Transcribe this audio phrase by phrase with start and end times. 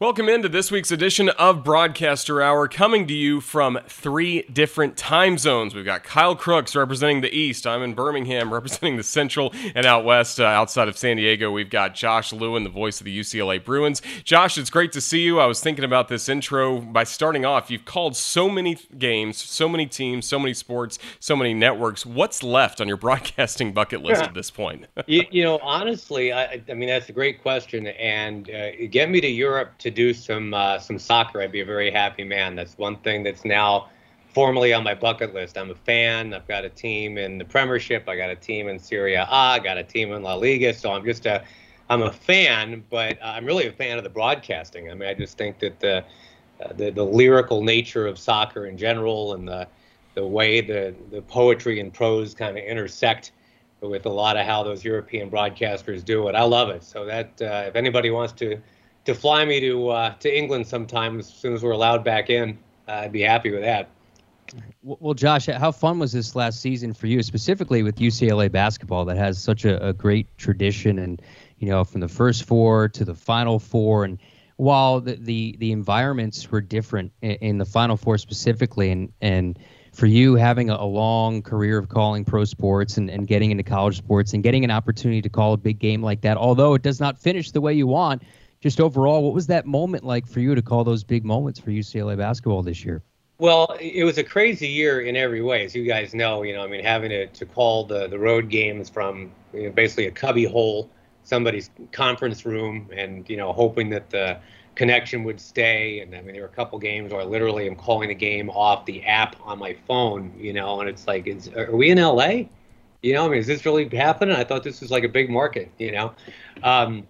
[0.00, 5.36] Welcome into this week's edition of Broadcaster Hour, coming to you from three different time
[5.36, 5.74] zones.
[5.74, 7.66] We've got Kyle Crooks representing the East.
[7.66, 11.52] I'm in Birmingham representing the Central and out west, uh, outside of San Diego.
[11.52, 14.00] We've got Josh Lewin, the voice of the UCLA Bruins.
[14.24, 15.38] Josh, it's great to see you.
[15.38, 17.70] I was thinking about this intro by starting off.
[17.70, 22.06] You've called so many games, so many teams, so many sports, so many networks.
[22.06, 24.86] What's left on your broadcasting bucket list at this point?
[25.06, 27.88] you, you, know, honestly, I, I, mean, that's a great question.
[27.88, 31.64] And uh, get me to Europe to do some uh, some soccer, I'd be a
[31.64, 32.54] very happy man.
[32.54, 33.88] That's one thing that's now
[34.32, 35.58] formally on my bucket list.
[35.58, 36.32] I'm a fan.
[36.34, 38.08] I've got a team in the Premiership.
[38.08, 38.90] I got a team in Syria.
[38.90, 39.26] Serie A.
[39.26, 40.72] I got a team in La Liga.
[40.72, 41.42] So I'm just a
[41.88, 44.90] I'm a fan, but I'm really a fan of the broadcasting.
[44.90, 46.04] I mean, I just think that the
[46.62, 49.66] uh, the, the lyrical nature of soccer in general and the
[50.14, 53.32] the way the the poetry and prose kind of intersect
[53.80, 56.34] with a lot of how those European broadcasters do it.
[56.34, 56.84] I love it.
[56.84, 58.60] So that uh, if anybody wants to
[59.04, 62.58] to fly me to uh, to England sometime as soon as we're allowed back in.
[62.88, 63.88] Uh, I'd be happy with that.
[64.82, 69.16] Well, Josh, how fun was this last season for you, specifically with UCLA basketball that
[69.16, 71.22] has such a, a great tradition, and
[71.58, 74.18] you know, from the first four to the final four, and
[74.56, 79.58] while the the, the environments were different in, in the final four specifically, and and
[79.92, 83.62] for you having a, a, long career of calling pro sports and, and getting into
[83.62, 86.82] college sports and getting an opportunity to call a big game like that, although it
[86.82, 88.22] does not finish the way you want,
[88.60, 91.70] just overall, what was that moment like for you to call those big moments for
[91.70, 93.02] UCLA basketball this year?
[93.38, 96.42] Well, it was a crazy year in every way, as you guys know.
[96.42, 99.70] You know, I mean, having to, to call the, the road games from you know,
[99.70, 100.90] basically a cubby hole,
[101.24, 104.38] somebody's conference room, and you know, hoping that the
[104.74, 106.00] connection would stay.
[106.00, 108.50] And I mean, there were a couple games where I literally am calling the game
[108.50, 110.34] off the app on my phone.
[110.36, 112.42] You know, and it's like, is, are we in LA?
[113.02, 114.36] You know, I mean, is this really happening?
[114.36, 115.72] I thought this was like a big market.
[115.78, 116.12] You know,
[116.62, 117.06] um,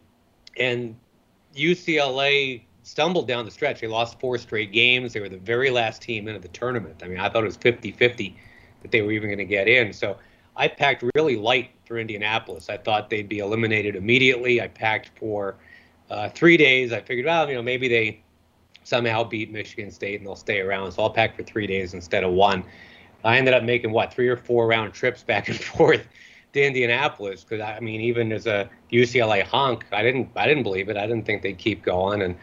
[0.57, 0.95] and
[1.55, 3.81] UCLA stumbled down the stretch.
[3.81, 5.13] They lost four straight games.
[5.13, 7.03] They were the very last team into the tournament.
[7.03, 8.37] I mean, I thought it was 50 50
[8.83, 9.93] that they were even going to get in.
[9.93, 10.17] So
[10.57, 12.69] I packed really light for Indianapolis.
[12.69, 14.61] I thought they'd be eliminated immediately.
[14.61, 15.57] I packed for
[16.11, 16.93] uh, three days.
[16.93, 18.23] I figured, well, you know, maybe they
[18.85, 20.93] somehow beat Michigan State and they'll stay around.
[20.93, 22.65] So I'll pack for three days instead of one.
[23.23, 26.07] I ended up making what three or four round trips back and forth
[26.53, 30.89] to Indianapolis because I mean, even as a UCLA honk, I didn't I didn't believe
[30.89, 30.97] it.
[30.97, 32.23] I didn't think they'd keep going.
[32.23, 32.37] And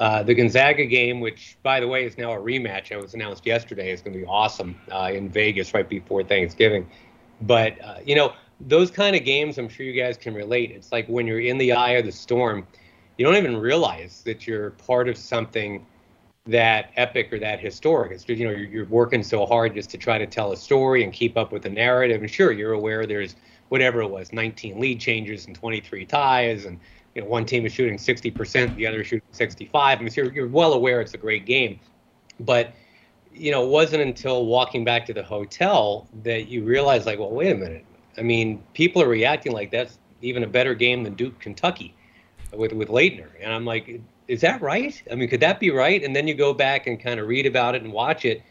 [0.00, 3.46] uh, the Gonzaga game, which by the way is now a rematch, it was announced
[3.46, 6.88] yesterday, is going to be awesome uh, in Vegas right before Thanksgiving.
[7.42, 10.70] But uh, you know, those kind of games, I'm sure you guys can relate.
[10.70, 12.66] It's like when you're in the eye of the storm,
[13.16, 15.86] you don't even realize that you're part of something
[16.46, 18.12] that epic or that historic.
[18.12, 21.04] It's you know you're, you're working so hard just to try to tell a story
[21.04, 22.20] and keep up with the narrative.
[22.20, 23.36] And sure, you're aware there's
[23.72, 26.78] whatever it was, 19 lead changes and 23 ties, and
[27.14, 29.98] you know one team is shooting 60%, the other is shooting 65.
[29.98, 31.80] I mean, so you're, you're well aware it's a great game,
[32.38, 32.74] but
[33.32, 37.30] you know, it wasn't until walking back to the hotel that you realize, like, well,
[37.30, 37.86] wait a minute.
[38.18, 41.94] I mean, people are reacting like that's even a better game than Duke Kentucky
[42.52, 45.02] with with Laettner, and I'm like, is that right?
[45.10, 46.04] I mean, could that be right?
[46.04, 48.42] And then you go back and kind of read about it and watch it,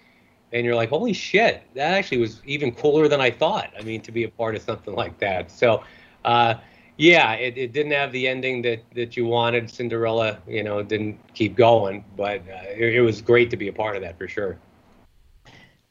[0.53, 3.71] and you're like, holy shit, that actually was even cooler than I thought.
[3.77, 5.51] I mean, to be a part of something like that.
[5.51, 5.83] So,
[6.25, 6.55] uh,
[6.97, 9.69] yeah, it, it didn't have the ending that, that you wanted.
[9.69, 13.73] Cinderella, you know, didn't keep going, but uh, it, it was great to be a
[13.73, 14.57] part of that for sure.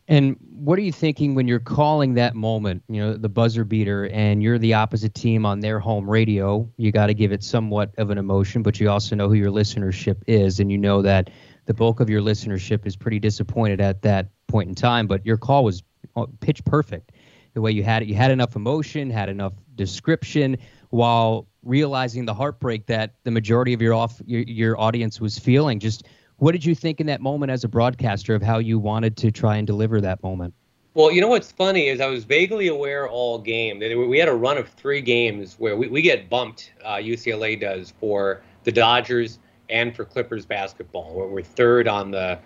[0.06, 4.08] And what are you thinking when you're calling that moment, you know, the buzzer beater,
[4.08, 6.68] and you're the opposite team on their home radio?
[6.76, 9.52] You got to give it somewhat of an emotion, but you also know who your
[9.52, 11.30] listenership is, and you know that
[11.66, 15.36] the bulk of your listenership is pretty disappointed at that point in time, but your
[15.36, 15.82] call was
[16.16, 17.12] uh, pitch perfect.
[17.54, 20.56] The way you had it, you had enough emotion, had enough description,
[20.90, 25.78] while realizing the heartbreak that the majority of your off your, your audience was feeling.
[25.80, 26.06] Just
[26.36, 29.30] what did you think in that moment as a broadcaster of how you wanted to
[29.30, 30.54] try and deliver that moment?
[30.94, 34.28] Well, you know what's funny is I was vaguely aware all game that we had
[34.28, 36.72] a run of three games where we, we get bumped.
[36.84, 39.38] Uh, UCLA does for the Dodgers
[39.70, 41.14] and for Clippers basketball.
[41.14, 42.38] Where we're third on the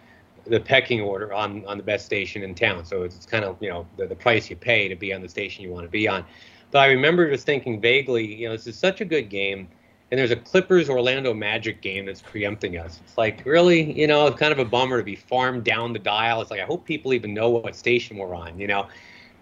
[0.46, 2.84] the pecking order on on the best station in town.
[2.84, 5.28] So it's kind of you know the, the price you pay to be on the
[5.28, 6.24] station you want to be on.
[6.70, 9.68] But I remember just thinking vaguely, you know, this is such a good game,
[10.10, 13.00] and there's a Clippers Orlando Magic game that's preempting us.
[13.04, 15.98] It's like really, you know, it's kind of a bummer to be farmed down the
[15.98, 16.40] dial.
[16.40, 18.88] It's like I hope people even know what station we're on, you know.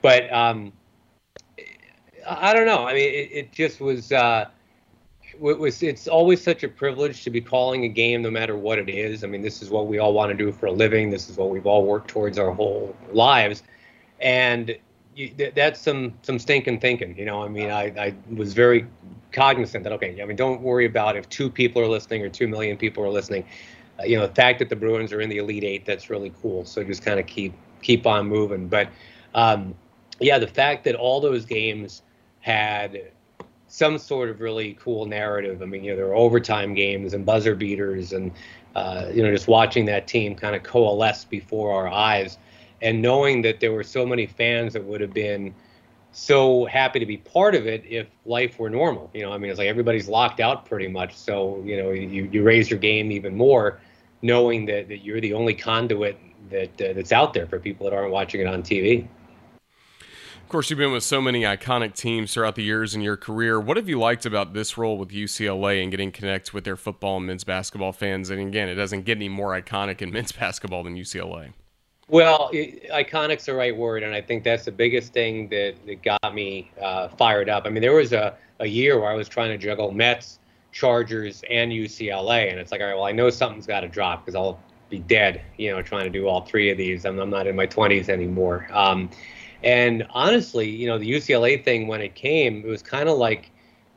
[0.03, 0.73] But um,
[2.29, 2.87] I don't know.
[2.87, 4.13] I mean, it, it just was.
[4.13, 4.47] Uh,
[5.51, 8.79] it was it's always such a privilege to be calling a game no matter what
[8.79, 9.25] it is.
[9.25, 11.11] I mean, this is what we all want to do for a living.
[11.11, 13.63] This is what we've all worked towards our whole lives.
[14.21, 14.77] And
[15.15, 17.17] you, that's some some stinking thinking.
[17.17, 18.87] You know, I mean, I, I was very
[19.33, 22.49] cognizant that okay, I mean, don't worry about if two people are listening or two
[22.49, 23.45] million people are listening.
[23.99, 26.33] Uh, you know, the fact that the Bruins are in the Elite Eight, that's really
[26.41, 26.65] cool.
[26.65, 27.53] So just kind of keep
[27.83, 28.69] keep on moving.
[28.69, 28.89] But
[29.35, 29.75] um,
[30.21, 32.03] yeah, the fact that all those games
[32.41, 33.13] had
[33.73, 35.63] some sort of really cool narrative.
[35.63, 38.31] I mean, you know, there were overtime games and buzzer beaters, and
[38.77, 42.37] uh, you know, just watching that team kind of coalesce before our eyes,
[42.83, 45.55] and knowing that there were so many fans that would have been
[46.13, 49.09] so happy to be part of it if life were normal.
[49.15, 52.29] You know, I mean, it's like everybody's locked out pretty much, so you know, you
[52.31, 53.81] you raise your game even more,
[54.21, 56.19] knowing that that you're the only conduit
[56.51, 59.09] that uh, that's out there for people that aren't watching it on TV
[60.53, 63.59] course, you've been with so many iconic teams throughout the years in your career.
[63.59, 67.17] What have you liked about this role with UCLA and getting connect with their football
[67.17, 68.29] and men's basketball fans?
[68.29, 71.55] And again, it doesn't get any more iconic in men's basketball than UCLA.
[72.09, 76.35] Well, iconic's the right word, and I think that's the biggest thing that, that got
[76.35, 77.65] me uh, fired up.
[77.65, 80.39] I mean, there was a, a year where I was trying to juggle Mets,
[80.73, 84.27] Chargers, and UCLA, and it's like, all right, well, I know something's got to drop
[84.27, 84.61] because I'll
[84.91, 87.07] be dead, you know, trying to do all three of these.
[87.07, 88.69] I'm, I'm not in my 20s anymore.
[88.73, 89.09] Um,
[89.65, 93.51] and honestly, you know, the UCLA thing when it came, it was kind of like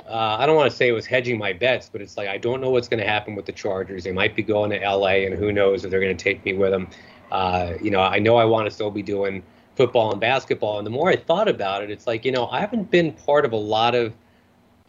[0.07, 2.37] uh, I don't want to say it was hedging my bets, but it's like I
[2.37, 4.03] don't know what's going to happen with the Chargers.
[4.03, 6.53] They might be going to LA, and who knows if they're going to take me
[6.53, 6.87] with them.
[7.31, 9.41] Uh, you know, I know I want to still be doing
[9.75, 10.77] football and basketball.
[10.77, 13.45] And the more I thought about it, it's like you know I haven't been part
[13.45, 14.13] of a lot of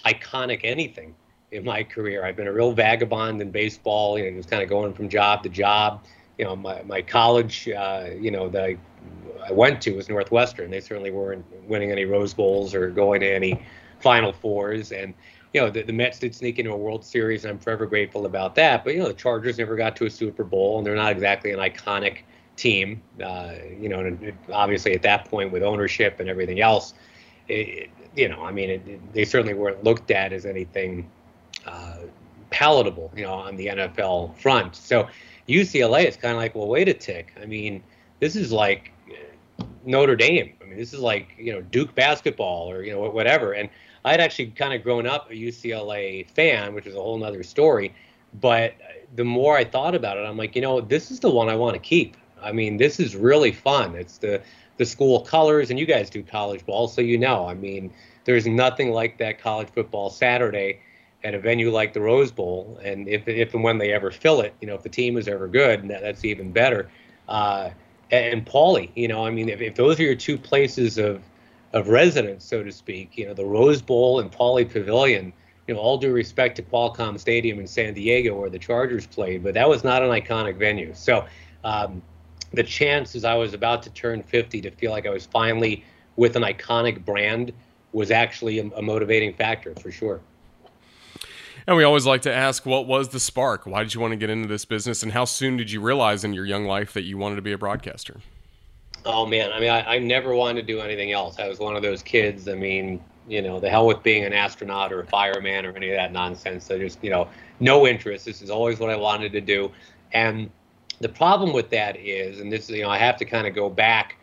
[0.05, 1.15] iconic anything
[1.51, 2.25] in my career.
[2.25, 4.19] I've been a real vagabond in baseball.
[4.19, 6.05] You know, just kind of going from job to job.
[6.37, 8.77] You know, my my college, uh, you know, that
[9.47, 10.71] I went to was Northwestern.
[10.71, 13.63] They certainly weren't winning any Rose Bowls or going to any
[14.01, 14.93] Final Fours.
[14.93, 15.15] And
[15.53, 18.27] you know, the, the Mets did sneak into a World Series, and I'm forever grateful
[18.27, 18.85] about that.
[18.85, 21.53] But you know, the Chargers never got to a Super Bowl, and they're not exactly
[21.53, 22.19] an iconic
[22.57, 23.01] team.
[23.23, 26.95] Uh, you know, and obviously at that point with ownership and everything else,
[27.49, 31.09] it, you know, I mean, it, it, they certainly weren't looked at as anything
[31.67, 31.99] uh,
[32.51, 34.75] palatable, you know, on the NFL front.
[34.75, 35.09] So
[35.49, 37.33] UCLA is kind of like, well, wait a tick.
[37.41, 37.83] I mean,
[38.21, 38.93] this is like
[39.85, 40.53] Notre Dame.
[40.61, 43.53] I mean, this is like you know Duke basketball or you know whatever.
[43.53, 43.69] And
[44.05, 47.95] I'd actually kind of grown up a UCLA fan, which is a whole other story.
[48.41, 48.75] But
[49.15, 51.57] the more I thought about it, I'm like, you know, this is the one I
[51.57, 52.17] want to keep.
[52.43, 53.97] I mean, this is really fun.
[53.97, 54.43] It's the
[54.77, 57.47] the school colors, and you guys do college ball, so you know.
[57.47, 57.93] I mean,
[58.25, 60.81] there's nothing like that college football Saturday
[61.25, 62.79] at a venue like the Rose Bowl.
[62.85, 65.29] And if if and when they ever fill it, you know, if the team is
[65.29, 66.91] ever good, that's even better.
[67.29, 67.71] Uh,
[68.11, 68.91] and Pauley.
[68.95, 71.23] You know, I mean, if, if those are your two places of
[71.73, 75.33] of residence, so to speak, you know, the Rose Bowl and Pauley Pavilion.
[75.67, 79.43] You know, all due respect to Qualcomm Stadium in San Diego where the Chargers played,
[79.43, 80.95] but that was not an iconic venue.
[80.95, 81.27] So
[81.65, 82.01] um,
[82.53, 86.37] the chances I was about to turn 50 to feel like I was finally with
[86.37, 87.53] an iconic brand
[87.93, 90.21] was actually a, a motivating factor for sure.
[91.67, 93.67] And we always like to ask, what was the spark?
[93.67, 95.03] Why did you want to get into this business?
[95.03, 97.53] And how soon did you realize in your young life that you wanted to be
[97.53, 98.21] a broadcaster?
[99.05, 99.53] Oh, man.
[99.53, 101.41] I mean, I, I never wanted to do anything else.
[101.41, 102.49] I was one of those kids.
[102.49, 105.91] I mean, you know, the hell with being an astronaut or a fireman or any
[105.91, 106.65] of that nonsense.
[106.65, 107.29] So just, you know,
[107.59, 108.25] no interest.
[108.25, 109.73] This is always what I wanted to do.
[110.13, 110.51] And
[111.01, 113.69] the problem with that is, and this, you know, I have to kind of go
[113.69, 114.17] back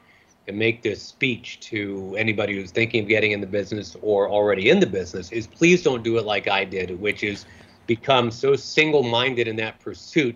[0.47, 4.69] and make this speech to anybody who's thinking of getting in the business or already
[4.69, 7.45] in the business is please don't do it like I did, which is
[7.87, 10.35] become so single-minded in that pursuit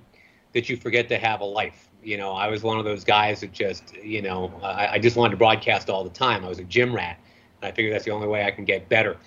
[0.54, 1.90] that you forget to have a life.
[2.04, 5.18] You know, I was one of those guys that just, you know, I, I just
[5.18, 6.46] wanted to broadcast all the time.
[6.46, 7.20] I was a gym rat.
[7.62, 9.18] I figured that's the only way I can get better,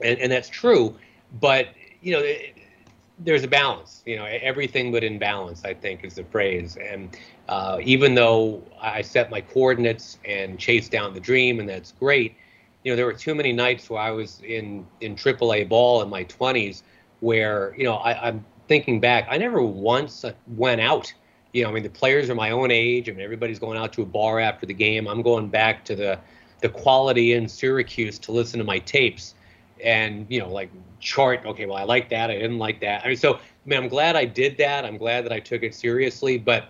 [0.00, 0.94] and, and that's true.
[1.40, 1.68] But
[2.02, 2.56] you know, it,
[3.18, 4.02] there's a balance.
[4.06, 5.64] You know, everything but in balance.
[5.64, 6.76] I think is the phrase.
[6.76, 7.16] And
[7.48, 12.34] uh, even though I set my coordinates and chased down the dream, and that's great,
[12.82, 16.08] you know, there were too many nights where I was in in AAA ball in
[16.08, 16.82] my 20s
[17.20, 20.24] where, you know, I, I'm thinking back, I never once
[20.56, 21.12] went out.
[21.52, 23.08] You know, I mean, the players are my own age.
[23.08, 25.06] I mean, everybody's going out to a bar after the game.
[25.06, 26.18] I'm going back to the
[26.60, 29.34] the quality in Syracuse to listen to my tapes
[29.82, 30.70] and you know like
[31.00, 33.38] chart okay well i like that i didn't like that i mean so
[33.70, 36.68] I i'm glad i did that i'm glad that i took it seriously but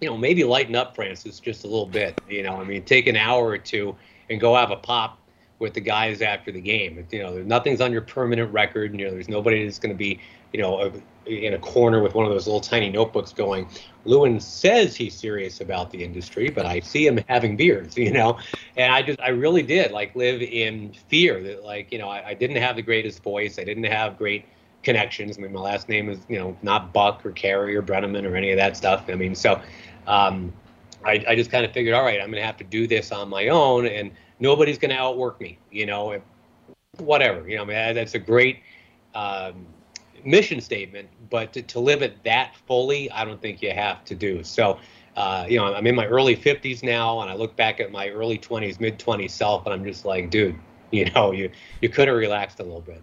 [0.00, 2.16] you know, maybe lighten up, Francis, just a little bit.
[2.28, 3.96] You know, I mean, take an hour or two
[4.28, 5.18] and go have a pop
[5.58, 7.06] with the guys after the game.
[7.10, 8.98] You know, nothing's on your permanent record.
[8.98, 10.20] You know, there's nobody that's going to be,
[10.52, 10.92] you know,
[11.24, 13.68] in a corner with one of those little tiny notebooks going.
[14.04, 17.96] Lewin says he's serious about the industry, but I see him having beers.
[18.06, 18.38] You know,
[18.76, 22.28] and I just, I really did like live in fear that, like, you know, I,
[22.28, 23.58] I didn't have the greatest voice.
[23.58, 24.44] I didn't have great
[24.86, 25.36] connections.
[25.36, 28.36] I mean, my last name is, you know, not Buck or Caray or Brennaman or
[28.36, 29.06] any of that stuff.
[29.08, 29.60] I mean, so
[30.06, 30.52] um,
[31.04, 33.12] I, I, just kind of figured, all right, I'm going to have to do this
[33.12, 33.86] on my own.
[33.86, 34.10] And
[34.40, 35.58] nobody's going to outwork me.
[35.70, 36.20] You know,
[36.98, 37.48] whatever.
[37.48, 38.60] You know, I mean, that's a great
[39.14, 39.66] um,
[40.24, 44.14] mission statement, but to, to live it that fully, I don't think you have to
[44.14, 44.42] do.
[44.42, 44.78] So,
[45.16, 48.08] uh, you know, I'm in my early 50s now, and I look back at my
[48.10, 50.56] early 20s, mid 20s self, and I'm just like, dude,
[50.90, 53.02] you know, you you could have relaxed a little bit.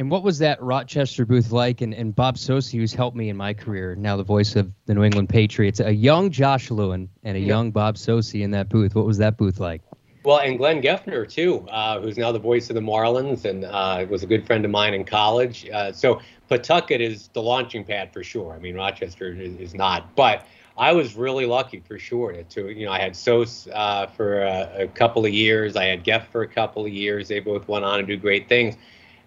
[0.00, 1.82] And what was that Rochester booth like?
[1.82, 4.94] And, and Bob Socci, who's helped me in my career, now the voice of the
[4.94, 8.94] New England Patriots, a young Josh Lewin and a young Bob Socci in that booth.
[8.94, 9.82] What was that booth like?
[10.24, 14.06] Well, and Glenn Geffner too, uh, who's now the voice of the Marlins and uh,
[14.08, 15.68] was a good friend of mine in college.
[15.68, 18.54] Uh, so Pawtucket is the launching pad for sure.
[18.54, 20.46] I mean, Rochester is, is not, but
[20.78, 24.44] I was really lucky for sure to, to you know, I had Sos uh, for
[24.44, 25.76] a, a, couple of years.
[25.76, 27.28] I had Geff for a couple of years.
[27.28, 28.76] They both went on to do great things,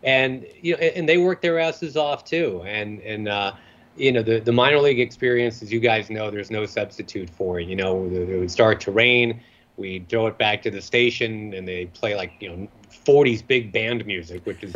[0.04, 2.62] and you know, and they work their asses off too.
[2.66, 3.54] And and uh,
[3.96, 7.60] you know, the the minor league experience, as you guys know, there's no substitute for
[7.60, 7.68] it.
[7.68, 9.42] You know, it would start to rain
[9.78, 12.68] we throw it back to the station and they play like you know
[13.06, 14.74] 40s big band music which is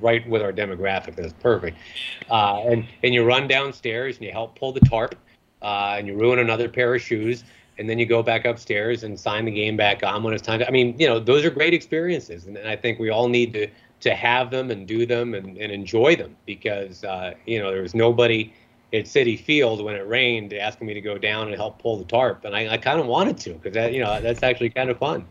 [0.00, 1.78] right with our demographic that's perfect
[2.30, 5.14] uh, and and you run downstairs and you help pull the tarp
[5.62, 7.44] uh, and you ruin another pair of shoes
[7.78, 10.58] and then you go back upstairs and sign the game back on when it's time
[10.58, 13.28] to, i mean you know those are great experiences and, and i think we all
[13.28, 13.68] need to
[14.00, 17.82] to have them and do them and, and enjoy them because uh, you know there
[17.82, 18.52] was nobody
[18.92, 22.04] at Citi Field when it rained, asking me to go down and help pull the
[22.04, 24.90] tarp, and I, I kind of wanted to because that you know that's actually kind
[24.90, 25.26] of fun.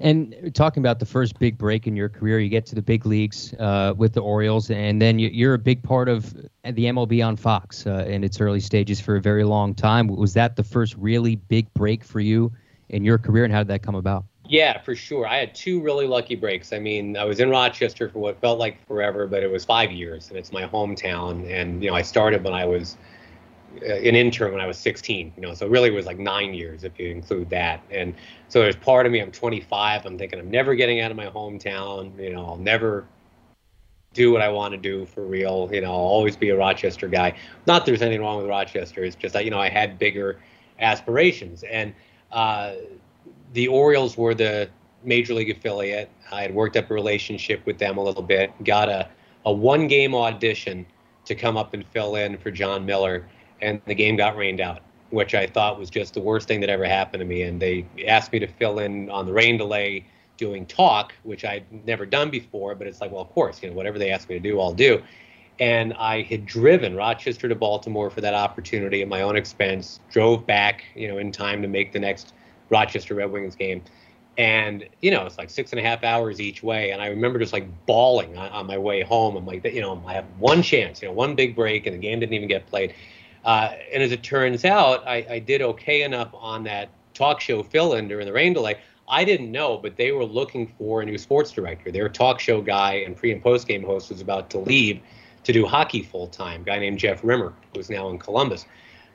[0.00, 3.06] And talking about the first big break in your career, you get to the big
[3.06, 7.26] leagues uh, with the Orioles, and then you, are a big part of the MLB
[7.26, 10.08] on Fox uh, in its early stages for a very long time.
[10.08, 12.52] Was that the first really big break for you
[12.90, 14.24] in your career, and how did that come about?
[14.48, 15.26] Yeah, for sure.
[15.26, 16.72] I had two really lucky breaks.
[16.72, 19.90] I mean, I was in Rochester for what felt like forever, but it was five
[19.90, 21.50] years, and it's my hometown.
[21.50, 22.96] And you know, I started when I was
[23.82, 25.32] uh, an intern when I was 16.
[25.36, 27.80] You know, so really it was like nine years if you include that.
[27.90, 28.14] And
[28.48, 29.20] so there's part of me.
[29.20, 30.06] I'm 25.
[30.06, 32.16] I'm thinking I'm never getting out of my hometown.
[32.20, 33.04] You know, I'll never
[34.14, 35.68] do what I want to do for real.
[35.72, 37.36] You know, I'll always be a Rochester guy.
[37.66, 39.02] Not there's anything wrong with Rochester.
[39.02, 40.40] It's just that you know I had bigger
[40.78, 41.94] aspirations and.
[42.30, 42.74] Uh,
[43.52, 44.68] the Orioles were the
[45.04, 46.10] major league affiliate.
[46.30, 49.08] I had worked up a relationship with them a little bit, got a,
[49.44, 50.86] a one game audition
[51.24, 53.26] to come up and fill in for Jon Miller,
[53.60, 56.70] and the game got rained out, which I thought was just the worst thing that
[56.70, 57.42] ever happened to me.
[57.42, 61.64] And they asked me to fill in on the rain delay doing talk, which I'd
[61.86, 64.36] never done before, but it's like, well, of course, you know, whatever they ask me
[64.36, 65.02] to do, I'll do.
[65.58, 70.46] And I had driven Rochester to Baltimore for that opportunity at my own expense, drove
[70.46, 72.34] back, you know, in time to make the next
[72.70, 73.82] Rochester Red Wings game.
[74.38, 76.90] And, you know, it's like six and a half hours each way.
[76.90, 79.34] And I remember just like bawling on, on my way home.
[79.36, 81.98] I'm like, you know, I have one chance, you know, one big break, and the
[81.98, 82.94] game didn't even get played.
[83.44, 87.62] Uh, and as it turns out, I, I did okay enough on that talk show
[87.62, 88.76] fill in during the rain delay.
[89.08, 91.90] I didn't know, but they were looking for a new sports director.
[91.90, 95.00] Their talk show guy and pre and post game host was about to leave
[95.44, 98.66] to do hockey full time, guy named Jeff Rimer, who's now in Columbus.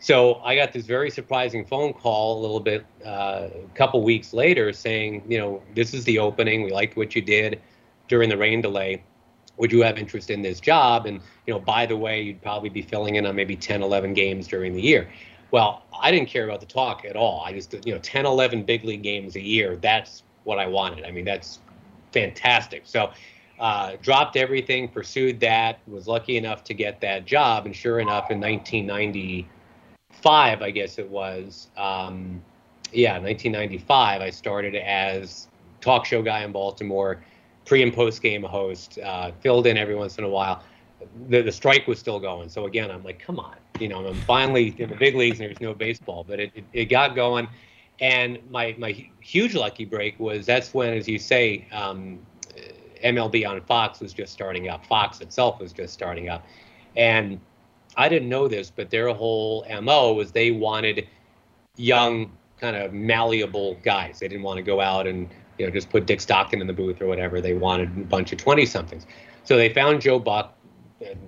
[0.01, 4.33] So I got this very surprising phone call a little bit, uh, a couple weeks
[4.33, 6.63] later, saying, you know, this is the opening.
[6.63, 7.61] We liked what you did
[8.07, 9.03] during the rain delay.
[9.57, 11.05] Would you have interest in this job?
[11.05, 14.15] And, you know, by the way, you'd probably be filling in on maybe 10, 11
[14.15, 15.07] games during the year.
[15.51, 17.43] Well, I didn't care about the talk at all.
[17.45, 19.75] I just, you know, 10, 11 big league games a year.
[19.75, 21.05] That's what I wanted.
[21.05, 21.59] I mean, that's
[22.11, 22.83] fantastic.
[22.85, 23.11] So,
[23.59, 27.67] uh, dropped everything, pursued that, was lucky enough to get that job.
[27.67, 29.47] And sure enough, in 1990,
[30.21, 31.67] five, I guess it was.
[31.77, 32.41] Um,
[32.91, 34.21] yeah, 1995.
[34.21, 35.47] I started as
[35.79, 37.23] talk show guy in Baltimore,
[37.65, 40.63] pre and post game host, uh, filled in every once in a while.
[41.29, 44.21] The, the strike was still going, so again, I'm like, come on, you know, I'm
[44.21, 47.47] finally in the big leagues and there's no baseball, but it, it, it got going.
[47.99, 52.19] And my my huge lucky break was that's when, as you say, um,
[53.03, 54.85] MLB on Fox was just starting up.
[54.85, 56.45] Fox itself was just starting up,
[56.95, 57.39] and
[57.97, 61.07] I didn't know this, but their whole MO was they wanted
[61.77, 64.19] young, kind of malleable guys.
[64.19, 66.73] They didn't want to go out and you know just put Dick Stockton in the
[66.73, 67.41] booth or whatever.
[67.41, 69.05] They wanted a bunch of 20 somethings.
[69.43, 70.55] So they found Joe Buck,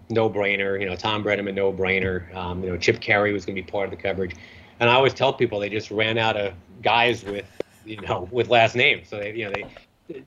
[0.09, 0.79] no brainer.
[0.79, 2.33] You know, Thom Brennaman, no brainer.
[2.35, 4.35] Um, you know, Chip Caray was going to be part of the coverage.
[4.79, 7.45] And I always tell people they just ran out of guys with
[7.85, 9.09] you know with last names.
[9.09, 10.23] So they you know they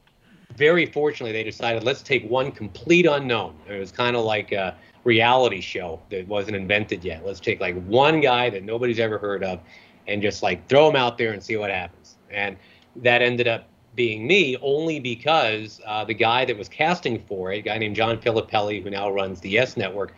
[0.56, 3.56] very fortunately they decided let's take one complete unknown.
[3.68, 4.52] It was kind of like.
[4.52, 4.72] Uh,
[5.06, 7.24] reality show that wasn't invented yet.
[7.24, 9.60] Let's take like one guy that nobody's ever heard of
[10.08, 12.16] and just like throw him out there and see what happens.
[12.30, 12.56] And
[12.96, 17.58] that ended up being me only because uh, the guy that was casting for it,
[17.58, 20.12] a guy named John Filippelli, who now runs the Yes Network,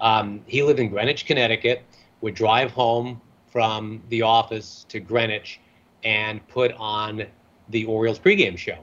[0.00, 1.82] um, he lived in Greenwich, Connecticut,
[2.20, 5.60] would drive home from the office to Greenwich
[6.02, 7.24] and put on
[7.68, 8.78] the Orioles pregame show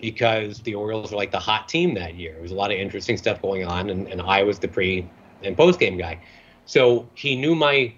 [0.00, 2.32] because the Orioles were like the hot team that year.
[2.32, 5.08] There was a lot of interesting stuff going on, and, and I was the pre
[5.42, 6.20] and post game guy.
[6.66, 7.92] So he knew my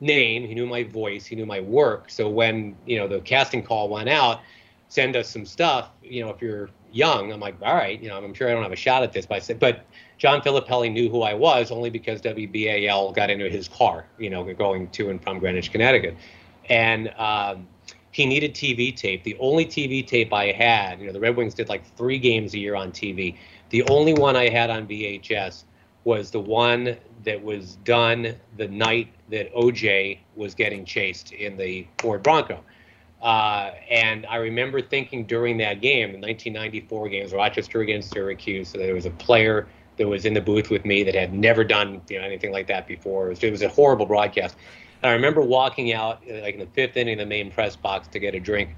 [0.00, 2.10] name, he knew my voice, he knew my work.
[2.10, 4.40] So when you know the casting call went out,
[4.88, 5.90] send us some stuff.
[6.02, 8.62] You know, if you're young, I'm like, all right, you know, I'm sure I don't
[8.62, 9.84] have a shot at this, but I said, but
[10.18, 14.44] John Filippelli knew who I was only because WBAL got into his car, you know,
[14.54, 16.16] going to and from Greenwich, Connecticut,
[16.68, 17.08] and.
[17.16, 17.66] Um,
[18.16, 19.24] he needed TV tape.
[19.24, 22.54] The only TV tape I had, you know, the Red Wings did like three games
[22.54, 23.36] a year on TV.
[23.68, 25.64] The only one I had on VHS
[26.04, 31.86] was the one that was done the night that OJ was getting chased in the
[31.98, 32.64] Ford Bronco.
[33.20, 38.78] Uh, and I remember thinking during that game, the 1994 games, Rochester against Syracuse, so
[38.78, 39.68] there was a player
[39.98, 42.66] that was in the booth with me that had never done you know, anything like
[42.68, 43.26] that before.
[43.26, 44.56] It was, it was a horrible broadcast.
[45.08, 48.08] I remember walking out uh, like in the fifth inning of the main press box
[48.08, 48.76] to get a drink,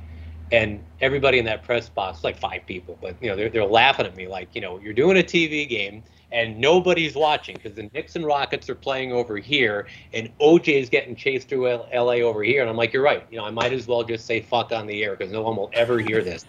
[0.50, 4.06] and everybody in that press box, like five people, but you know they're they're laughing
[4.06, 7.88] at me like you know you're doing a TV game and nobody's watching because the
[7.94, 12.42] Knicks and Rockets are playing over here and OJ is getting chased through LA over
[12.42, 14.72] here, and I'm like you're right, you know I might as well just say fuck
[14.72, 16.44] on the air because no one will ever hear this,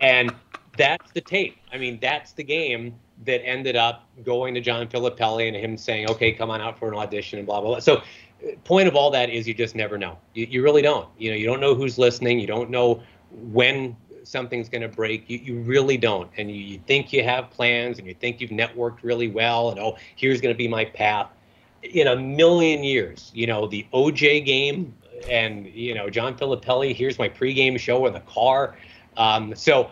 [0.00, 0.34] and
[0.76, 1.56] that's the tape.
[1.72, 6.10] I mean that's the game that ended up going to John Filippelli and him saying
[6.10, 7.80] okay come on out for an audition and blah blah blah.
[7.80, 8.02] So
[8.64, 10.18] point of all that is you just never know.
[10.34, 11.08] You, you really don't.
[11.18, 12.38] You know, you don't know who's listening.
[12.38, 15.28] You don't know when something's going to break.
[15.28, 16.30] You, you really don't.
[16.36, 19.80] And you, you think you have plans and you think you've networked really well and,
[19.80, 21.30] oh, here's going to be my path.
[21.82, 24.94] In a million years, you know, the OJ game
[25.28, 28.76] and, you know, John Filippelli, here's my pregame show in the car.
[29.16, 29.90] Um, so,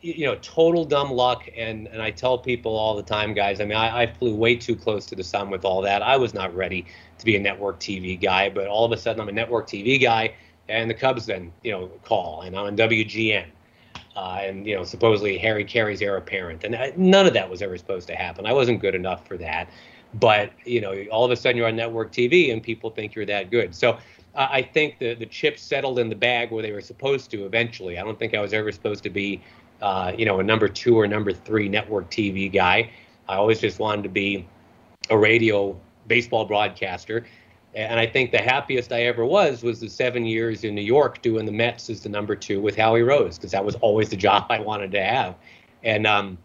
[0.00, 1.48] you know, total dumb luck.
[1.56, 4.56] And, and I tell people all the time, guys, I mean, I, I flew way
[4.56, 6.02] too close to the sun with all that.
[6.02, 6.86] I was not ready
[7.22, 10.00] to be a network TV guy, but all of a sudden I'm a network TV
[10.00, 10.34] guy,
[10.68, 13.46] and the Cubs then you know call, and I'm on WGN,
[14.16, 17.62] uh, and you know supposedly Harry Caray's heir apparent, and I, none of that was
[17.62, 18.44] ever supposed to happen.
[18.44, 19.68] I wasn't good enough for that,
[20.14, 23.26] but you know all of a sudden you're on network TV and people think you're
[23.26, 23.74] that good.
[23.74, 23.98] So
[24.34, 27.44] uh, I think the the chips settled in the bag where they were supposed to
[27.44, 27.98] eventually.
[27.98, 29.40] I don't think I was ever supposed to be.
[29.82, 32.88] Uh, you know, a number two or number three network TV guy.
[33.28, 34.46] I always just wanted to be
[35.10, 37.26] a radio baseball broadcaster.
[37.74, 41.22] And I think the happiest I ever was was the seven years in New York
[41.22, 44.16] doing the Mets as the number two with Howie Rose, because that was always the
[44.28, 45.34] job I wanted to have.
[45.82, 46.38] And um,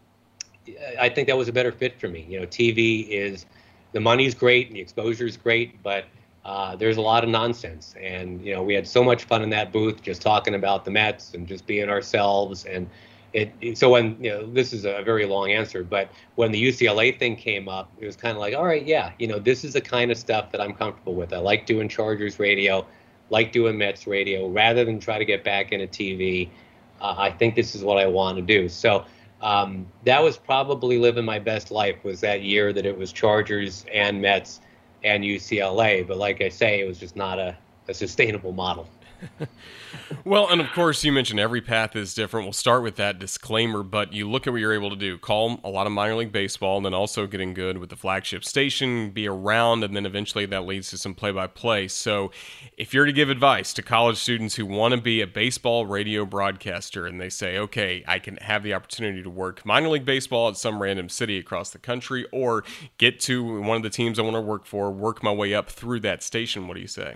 [1.00, 2.26] I think that was a better fit for me.
[2.30, 3.46] You know, TV is
[3.92, 6.06] the money's great and the exposure is great, but
[6.46, 7.94] uh, there's a lot of nonsense.
[8.02, 10.92] And, you know, we had so much fun in that booth just talking about the
[10.92, 12.66] Mets and just being ourselves.
[12.66, 12.90] And
[13.38, 17.18] it, so when you know this is a very long answer, but when the UCLA
[17.18, 19.74] thing came up, it was kind of like, all right, yeah, you know, this is
[19.74, 21.32] the kind of stuff that I'm comfortable with.
[21.32, 22.86] I like doing Chargers radio,
[23.30, 26.50] like doing Mets radio, rather than try to get back into TV.
[27.00, 28.68] Uh, I think this is what I want to do.
[28.68, 29.06] So
[29.42, 32.04] um, that was probably living my best life.
[32.04, 34.62] Was that year that it was Chargers and Mets
[35.04, 36.08] and UCLA?
[36.08, 37.56] But like I say, it was just not a,
[37.88, 38.88] a sustainable model.
[40.26, 42.46] well, and of course, you mentioned every path is different.
[42.46, 45.18] We'll start with that disclaimer, but you look at what you're able to do.
[45.18, 48.44] Call a lot of minor league baseball, and then also getting good with the flagship
[48.44, 51.88] station, be around, and then eventually that leads to some play by play.
[51.88, 52.32] So,
[52.78, 56.26] if you're to give advice to college students who want to be a baseball radio
[56.26, 60.50] broadcaster and they say, okay, I can have the opportunity to work minor league baseball
[60.50, 62.64] at some random city across the country or
[62.98, 65.70] get to one of the teams I want to work for, work my way up
[65.70, 67.16] through that station, what do you say?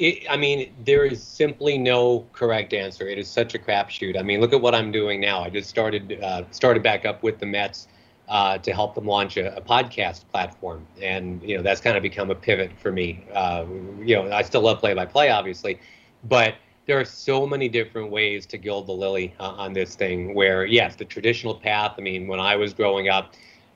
[0.00, 3.06] It, I mean, there is simply no correct answer.
[3.06, 4.18] It is such a crapshoot.
[4.18, 5.42] I mean, look at what I'm doing now.
[5.42, 7.86] I just started uh, started back up with the Mets
[8.26, 12.02] uh, to help them launch a, a, podcast platform, and you know that's kind of
[12.02, 13.26] become a pivot for me.
[13.34, 13.66] Uh,
[13.98, 15.78] you know, I still love play-by-play, obviously,
[16.24, 16.54] but
[16.86, 20.34] there are so many different ways to gild the lily uh, on this thing.
[20.34, 21.96] Where yes, the traditional path.
[21.98, 23.34] I mean, when I was growing up,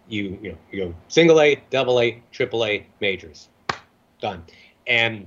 [0.08, 3.50] you you know you go single A, double A, triple A majors,
[4.22, 4.42] done,
[4.86, 5.26] and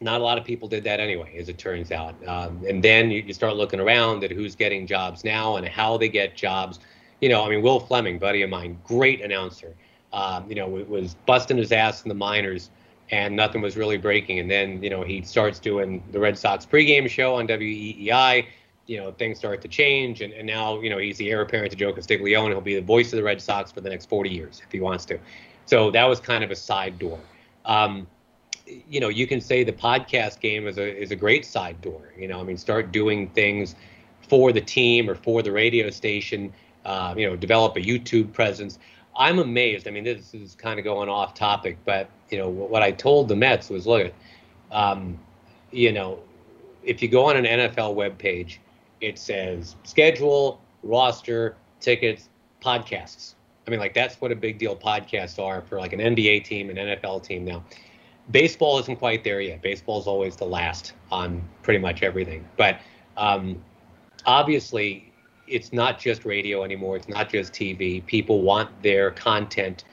[0.00, 2.14] not a lot of people did that anyway, as it turns out.
[2.26, 5.96] Um, and then you, you, start looking around at who's getting jobs now and how
[5.96, 6.80] they get jobs.
[7.20, 9.74] You know, I mean, Will Fleming, buddy of mine, great announcer.
[10.12, 12.70] Um, you know, was busting his ass in the minors,
[13.10, 14.38] and nothing was really breaking.
[14.38, 18.46] And then, you know, he starts doing the Red Sox pregame show on WEEI.
[18.86, 21.72] You know, things start to change, and, and now, you know, he's the heir apparent
[21.72, 22.50] to Joe Castiglione.
[22.50, 24.80] He'll be the voice of the Red Sox for the next 40 years if he
[24.80, 25.18] wants to.
[25.66, 27.18] So that was kind of a side door.
[27.64, 28.06] Um,
[28.66, 32.12] you know, you can say the podcast game is a is a great side door.
[32.18, 33.74] You know, I mean, start doing things
[34.28, 36.52] for the team or for the radio station.
[36.84, 38.78] Uh, you know, develop a YouTube presence.
[39.16, 39.86] I'm amazed.
[39.86, 43.28] I mean, this is kind of going off topic, but you know, what I told
[43.28, 44.12] the Mets was, look,
[44.72, 45.18] um,
[45.70, 46.18] you know,
[46.82, 48.58] if you go on an NFL webpage,
[49.00, 52.28] it says schedule, roster, tickets,
[52.62, 53.34] podcasts.
[53.66, 56.70] I mean, like that's what a big deal podcasts are for like an NBA team,
[56.70, 57.62] an NFL team now.
[58.30, 59.62] Baseball isn't quite there yet.
[59.62, 62.46] Baseball is always the last on pretty much everything.
[62.56, 62.80] But
[63.16, 63.62] um,
[64.26, 65.12] obviously,
[65.46, 66.96] it's not just radio anymore.
[66.96, 68.04] It's not just TV.
[68.06, 69.84] People want their content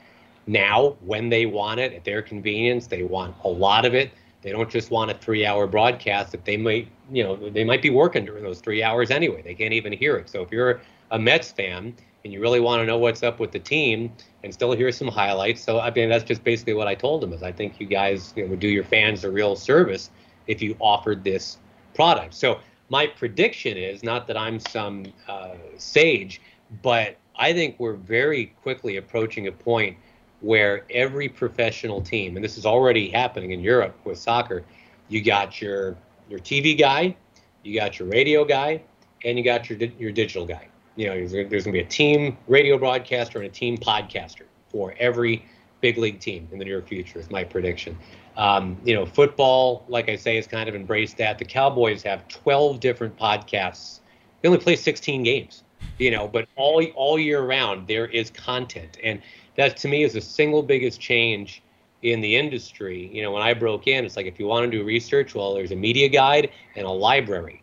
[0.48, 2.88] now when they want it at their convenience.
[2.88, 4.12] They want a lot of it.
[4.42, 7.92] They don't just want a three-hour broadcast that they might, you know, they might be
[7.92, 9.42] working during those three hours anyway.
[9.44, 10.30] They can't even hear it.
[10.30, 13.52] So if you're a Mets fan and you really want to know what's up with
[13.52, 14.12] the team
[14.44, 17.34] and still hear some highlights, so I mean that's just basically what I told them
[17.34, 20.10] is I think you guys you know, would do your fans a real service
[20.48, 21.58] if you offered this
[21.94, 22.34] product.
[22.34, 26.42] So my prediction is not that I'm some uh, sage,
[26.82, 29.98] but I think we're very quickly approaching a point
[30.42, 34.64] where every professional team, and this is already happening in Europe with soccer,
[35.08, 35.96] you got your
[36.30, 37.16] your TV guy,
[37.64, 38.82] you got your radio guy,
[39.24, 40.71] and you got your your digital guy.
[40.96, 44.94] You know, there's, going to be a team radio broadcaster and a team podcaster for
[45.00, 45.46] every
[45.80, 47.20] big league team in the near future.
[47.20, 47.98] Is my prediction.
[48.38, 51.38] Um, you know, football, like I say, has kind of embraced that.
[51.38, 54.00] The Cowboys have 12 different podcasts.
[54.42, 55.64] They only play 16 games,
[55.98, 59.22] you know, but all all year round there is content, and
[59.56, 61.62] that to me is the single biggest change
[62.02, 63.10] in the industry.
[63.14, 65.54] You know, when I broke in, it's like if you want to do research, well,
[65.54, 67.61] there's a media guide and a library.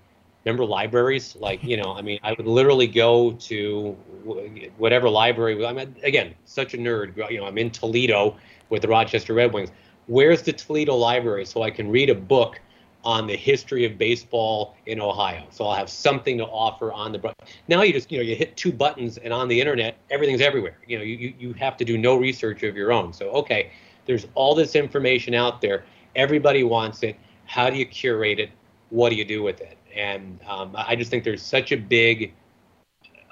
[0.49, 1.37] Remember libraries?
[1.37, 3.93] Like, you know, I mean, I would literally go to
[4.79, 5.65] whatever library.
[5.65, 7.17] I'm again such a nerd.
[7.31, 8.37] You know, I'm in Toledo
[8.71, 9.71] with the Rochester Red Wings
[10.09, 12.61] where's the Toledo Library so I can read a book
[13.05, 15.45] on the history of baseball in Ohio.
[15.51, 17.33] So I'll have something to offer on the
[17.69, 20.79] now you just you know you hit two buttons and on the internet everything's everywhere.
[20.87, 23.13] You know you you have to do no research of your own.
[23.13, 23.71] So okay,
[24.07, 25.85] there's all this information out there.
[26.17, 27.17] Everybody wants it.
[27.47, 28.51] How do you curate it?
[28.91, 29.78] What do you do with it?
[29.99, 32.33] And um, I just think there's such a big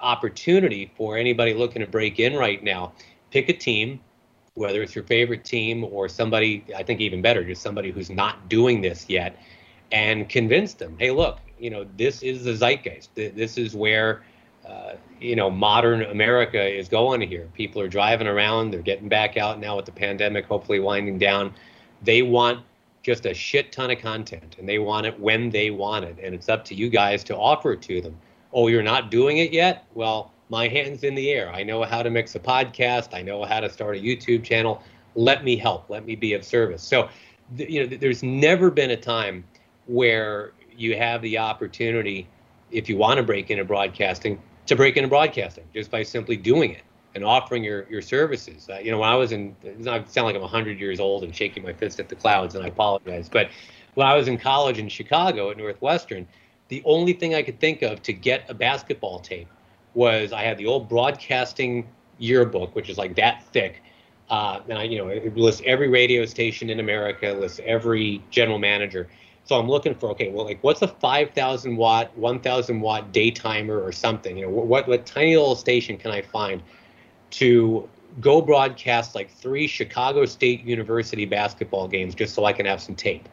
[0.03, 2.93] opportunity for anybody looking to break in right now.
[3.31, 4.01] Pick a team,
[4.55, 8.49] whether it's your favorite team or somebody, I think even better, just somebody who's not
[8.49, 9.39] doing this yet,
[9.93, 13.15] and convince them, hey, look, you know, this is the zeitgeist.
[13.15, 14.23] This is where,
[14.69, 17.49] uh, you know, modern America is going here.
[17.55, 18.73] People are driving around.
[18.73, 21.55] They're getting back out now with the pandemic, hopefully winding down.
[22.03, 22.65] They want
[23.07, 26.19] just a shit ton of content, and they want it when they want it.
[26.21, 28.19] And it's up to you guys to offer it to them.
[28.53, 29.85] Oh, you're not doing it yet?
[29.95, 31.49] Well, my hands in the air.
[31.53, 33.15] I know how to mix a podcast.
[33.15, 34.83] I know how to start a YouTube channel.
[35.15, 35.89] Let me help.
[35.89, 36.83] Let me be of service.
[36.83, 37.09] So,
[37.57, 39.45] you know, there's never been a time
[39.87, 42.27] where you have the opportunity,
[42.73, 46.73] if you want to break into broadcasting, to break into broadcasting just by simply doing
[46.73, 46.83] it
[47.17, 48.69] and offering your your services.
[48.71, 51.35] Uh, you know, when I was in, I sound like I'm 100 years old and
[51.35, 53.29] shaking my fist at the clouds, and I apologize.
[53.29, 53.49] But
[53.95, 56.29] when I was in college in Chicago at Northwestern,
[56.69, 59.49] the only thing I could think of to get a basketball tape
[59.95, 63.83] was I had the old broadcasting yearbook, which is like that thick.
[64.29, 68.59] Uh, and I, you know, it lists every radio station in America, lists every general
[68.59, 69.09] manager.
[69.45, 73.81] So I'm looking for, okay, well, like, what's a 5,000 watt, 1,000 watt day timer
[73.81, 74.37] or something?
[74.37, 76.61] You know, what what tiny little station can I find
[77.31, 77.89] to
[78.21, 82.95] go broadcast like three Chicago State University basketball games just so I can have some
[82.95, 83.29] tape?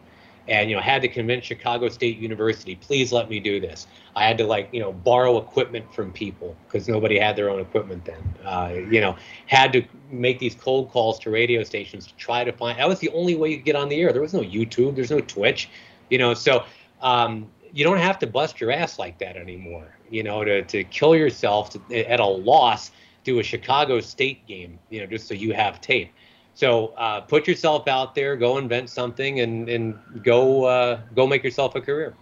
[0.48, 3.88] and you know had to convince chicago state university please let me do this.
[4.16, 7.60] I had to like you know borrow equipment from people because nobody had their own
[7.60, 8.36] equipment then.
[8.46, 9.16] Uh, you know
[9.48, 13.00] had to make these cold calls to radio stations to try to find that was
[13.00, 14.12] the only way you could get on the air.
[14.12, 15.70] There was no youtube there's no twitch
[16.10, 16.66] you know so
[17.02, 20.84] um, you don't have to bust your ass like that anymore you know to, to
[20.86, 22.92] kill yourself to, at a loss
[23.24, 26.12] do a chicago state game you know just so you have tape
[26.56, 31.44] so uh, put yourself out there, go invent something, and and go uh, go make
[31.44, 32.14] yourself a career.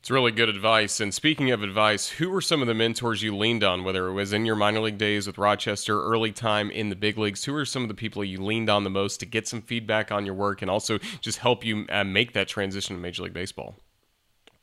[0.00, 1.00] It's really good advice.
[1.00, 4.12] And speaking of advice, who were some of the mentors you leaned on, whether it
[4.12, 7.44] was in your minor league days with Rochester, early time in the big leagues?
[7.44, 10.12] Who are some of the people you leaned on the most to get some feedback
[10.12, 13.34] on your work and also just help you uh, make that transition to Major League
[13.34, 13.74] Baseball?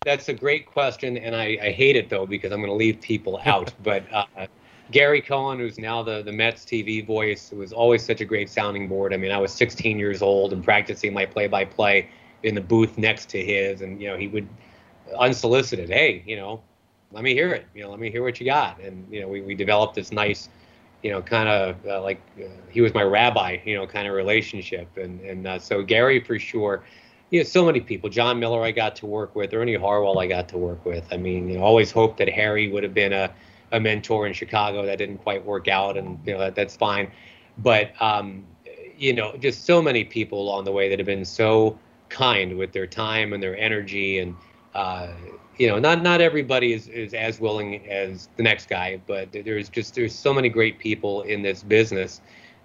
[0.06, 3.02] That's a great question, and I, I hate it though because I'm going to leave
[3.02, 3.74] people out.
[3.84, 4.48] but uh,
[4.92, 8.88] Gary Cohen, who's now the, the Mets TV voice, was always such a great sounding
[8.88, 9.14] board.
[9.14, 12.10] I mean, I was 16 years old and practicing my play by play
[12.44, 14.48] in the booth next to his, and, you know, he would
[15.18, 16.62] unsolicited, hey, you know,
[17.12, 17.66] let me hear it.
[17.74, 18.80] You know, let me hear what you got.
[18.80, 20.50] And, you know, we, we developed this nice,
[21.04, 24.14] you know, kind of uh, like uh, he was my rabbi, you know, kind of
[24.14, 24.98] relationship.
[24.98, 26.84] And, and uh, so Gary, for sure,
[27.30, 28.10] you know, so many people.
[28.10, 29.54] Jon Miller, I got to work with.
[29.54, 31.06] Ernie Harwell, I got to work with.
[31.12, 33.32] I mean, you know, always hoped that Harry would have been a,
[33.72, 34.86] a mentor in Chicago.
[34.86, 37.12] That didn't quite work out, and you know that, that's fine.
[37.58, 38.46] But um,
[38.98, 41.78] you know, just so many people along the way that have been so
[42.10, 44.36] kind with their time and their energy, and
[44.74, 45.10] uh,
[45.58, 49.70] you know, not not everybody is, is as willing as the next guy, but there's
[49.70, 52.22] just there's so many great people in this business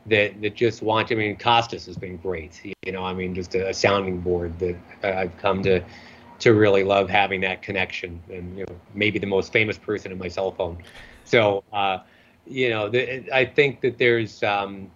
[0.07, 1.09] that that just want.
[1.09, 2.61] To I mean, Costas has been great.
[2.85, 5.83] You know, I mean, just a, a sounding board that I've come to
[6.41, 10.19] to really love having that connection, and you know, maybe the most famous person in
[10.19, 10.83] my cell phone.
[11.25, 11.99] So, uh,
[12.47, 14.91] you know, the, I think that there's um,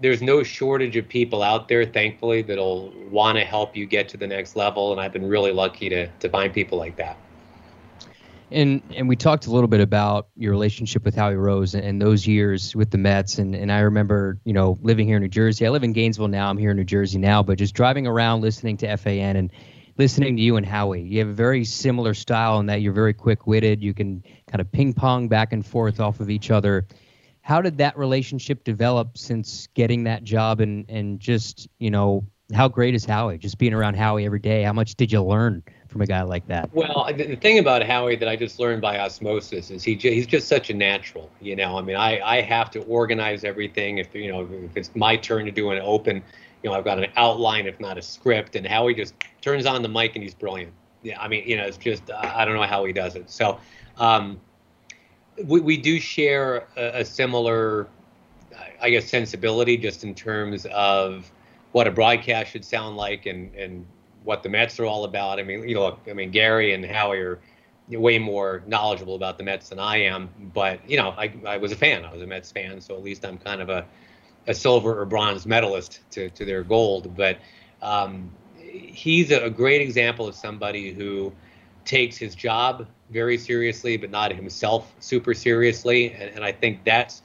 [0.00, 4.16] there's no shortage of people out there, thankfully, that'll want to help you get to
[4.16, 7.16] the next level, and I've been really lucky to to find people like that.
[8.52, 12.00] And and we talked a little bit about your relationship with Howie Rose and, and,
[12.00, 13.38] those years with the Mets.
[13.38, 15.66] And and I remember, you know, living here in New Jersey.
[15.66, 16.48] I live in Gainesville now.
[16.48, 19.50] I'm here in New Jersey now, but just driving around listening to FAN and
[19.98, 21.02] listening to you and Howie.
[21.02, 23.82] You have a very similar style in that you're very quick witted.
[23.82, 26.86] You can kind of ping pong back and forth off of each other.
[27.40, 32.68] How did that relationship develop since getting that job and and just, you know, how
[32.68, 33.38] great is Howie?
[33.38, 34.62] Just being around Howie every day.
[34.62, 36.72] How much did you learn from a guy like that?
[36.72, 40.48] Well, the thing about Howie that I just learned by osmosis is he he's just
[40.48, 41.30] such a natural.
[41.40, 43.98] You know, I mean, I I have to organize everything.
[43.98, 46.22] If you know, if it's my turn to do an open,
[46.66, 49.82] you know, I've got an outline, if not a script, and Howie just turns on
[49.82, 50.72] the mic and he's brilliant.
[51.04, 53.30] Yeah, I mean, you know, it's just I don't know how he does it.
[53.30, 53.60] So,
[53.98, 54.40] um,
[55.44, 57.86] we we do share a, a similar,
[58.82, 61.30] I guess, sensibility just in terms of
[61.70, 63.86] what a broadcast should sound like and and
[64.24, 65.38] what the Mets are all about.
[65.38, 67.38] I mean, you know, I mean Gary and Howie are
[67.90, 71.70] way more knowledgeable about the Mets than I am, but you know, I I was
[71.70, 72.04] a fan.
[72.04, 73.86] I was a Mets fan, so at least I'm kind of a
[74.46, 77.16] a silver or bronze medalist to to their gold.
[77.16, 77.38] But
[77.82, 81.32] um, he's a great example of somebody who
[81.84, 87.22] takes his job very seriously, but not himself super seriously, and, and I think that's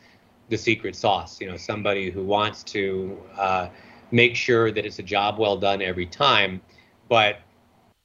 [0.50, 1.42] the secret sauce.
[1.42, 3.70] You know, somebody who wants to uh,
[4.12, 6.62] make sure that it's a job well done every time.
[7.10, 7.40] But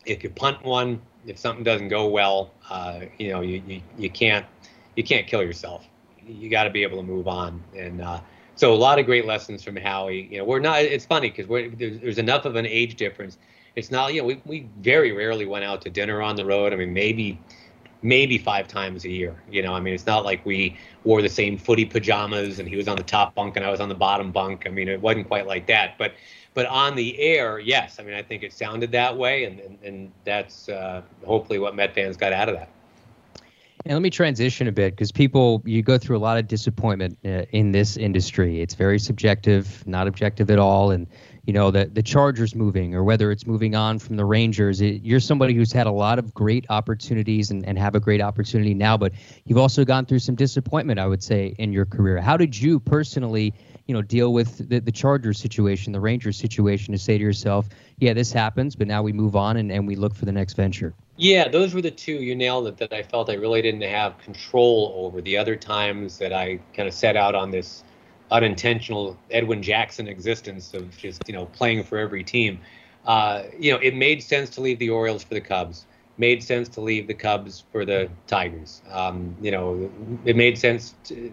[0.07, 4.09] if you punt one, if something doesn't go well, uh, you know, you, you, you
[4.11, 4.47] can't
[4.95, 5.87] you can't kill yourself.
[6.27, 7.63] You got to be able to move on.
[7.77, 8.21] And uh,
[8.57, 10.29] so a lot of great lessons from Howie.
[10.31, 10.81] You know, we're not.
[10.81, 11.47] It's funny because
[11.79, 13.39] there's, there's enough of an age difference.
[13.77, 14.15] It's not.
[14.15, 16.73] You know, we we very rarely went out to dinner on the road.
[16.73, 17.39] I mean, maybe
[18.03, 19.35] maybe five times a year.
[19.51, 22.77] You know, I mean, it's not like we wore the same footy pajamas and he
[22.77, 24.65] was on the top bunk and I was on the bottom bunk.
[24.67, 25.99] I mean, it wasn't quite like that.
[25.99, 26.15] But
[26.55, 27.99] but on the air, yes.
[28.01, 31.75] I mean, I think it sounded that way, and and, and that's uh, hopefully what
[31.75, 32.71] Met fans got out of that.
[33.87, 37.19] And let me transition a bit because people, you go through a lot of disappointment
[37.25, 38.61] uh, in this industry.
[38.61, 40.91] It's very subjective, not objective at all.
[40.91, 41.07] And
[41.47, 44.81] you know the the Chargers moving or whether it's moving on from the Rangers.
[44.81, 48.21] It, you're somebody who's had a lot of great opportunities and, and have a great
[48.21, 49.13] opportunity now, but
[49.45, 52.21] you've also gone through some disappointment, I would say, in your career.
[52.21, 53.55] How did you personally,
[53.87, 57.69] you know, deal with the, the Chargers situation, the Rangers situation, to say to yourself,
[57.99, 60.55] yeah, this happens, but now we move on and, and we look for the next
[60.55, 60.93] venture?
[61.17, 64.19] Yeah, those were the two you nailed it that I felt I really didn't have
[64.19, 65.23] control over.
[65.23, 67.85] The other times that I kind of set out on this
[68.31, 72.61] unintentional Edwin Jackson existence of just you know playing for every team.
[73.07, 75.87] Uh, you know, it made sense to leave the Orioles for the Cubs.
[76.19, 78.83] Made sense to leave the Cubs for the Tigers.
[78.91, 79.91] Um, you know,
[80.25, 81.33] it made sense to,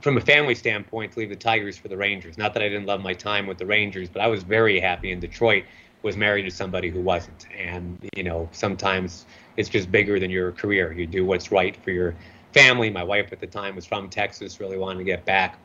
[0.00, 2.38] from a family standpoint to leave the Tigers for the Rangers.
[2.38, 5.12] Not that I didn't love my time with the Rangers, but I was very happy
[5.12, 5.64] in Detroit.
[6.06, 10.52] Was married to somebody who wasn't, and you know, sometimes it's just bigger than your
[10.52, 10.92] career.
[10.92, 12.14] You do what's right for your
[12.52, 12.90] family.
[12.90, 15.58] My wife at the time was from Texas, really wanted to get back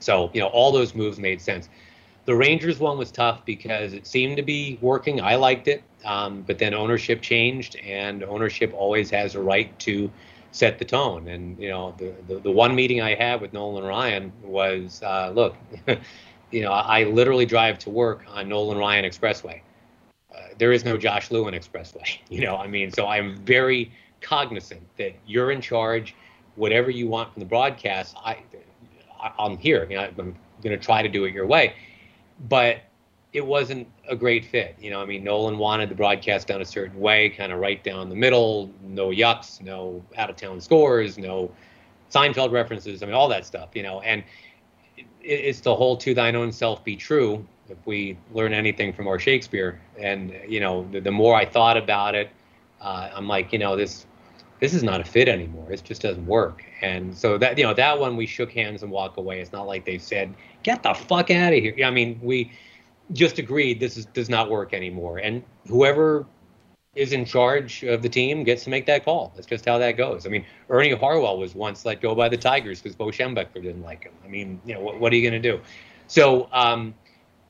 [0.00, 1.68] so, you know, all those moves made sense.
[2.24, 5.20] The Rangers one was tough because it seemed to be working.
[5.20, 10.10] I liked it, um, but then ownership changed, and ownership always has a right to
[10.50, 11.28] set the tone.
[11.28, 15.30] And you know, the the, the one meeting I had with Nolan Ryan was, uh,
[15.34, 15.56] look,
[16.50, 19.60] you know, I literally drive to work on Nolan Ryan Expressway.
[20.58, 22.18] There is no Josh Lewin Expressway.
[22.28, 26.14] You know, I mean, so I'm very cognizant that you're in charge.
[26.56, 28.38] Whatever you want from the broadcast, I
[29.38, 29.82] I'm here.
[29.82, 31.74] I mean, I'm going to try to do it your way.
[32.48, 32.80] But
[33.32, 34.76] it wasn't a great fit.
[34.80, 37.82] You know, I mean, Nolan wanted the broadcast done a certain way, kind of right
[37.82, 41.50] down the middle, no yucks, no out of town scores, no
[42.10, 43.02] Seinfeld references.
[43.02, 44.00] I mean, all that stuff, you know.
[44.00, 44.22] And
[45.20, 47.46] it's the whole to thine own self be true.
[47.68, 51.76] If we learn anything from our Shakespeare, and you know, the, the more I thought
[51.76, 52.30] about it,
[52.80, 54.06] uh, I'm like, you know, this
[54.60, 55.70] this is not a fit anymore.
[55.70, 56.64] It just doesn't work.
[56.80, 59.40] And so that you know that one we shook hands and walk away.
[59.40, 61.74] It's not like they said get the fuck out of here.
[61.84, 62.52] I mean we
[63.12, 65.18] just agreed this is does not work anymore.
[65.18, 66.26] And whoever
[66.94, 69.30] is in charge of the team gets to make that call.
[69.36, 70.24] That's just how that goes.
[70.26, 73.82] I mean, Ernie Harwell was once let go by the Tigers because Bo Schembechler didn't
[73.82, 74.12] like him.
[74.24, 75.60] I mean, you know, what, what are you going to do?
[76.06, 76.94] So um,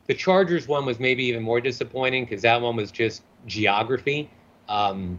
[0.07, 4.31] the Chargers one was maybe even more disappointing because that one was just geography
[4.69, 5.19] um,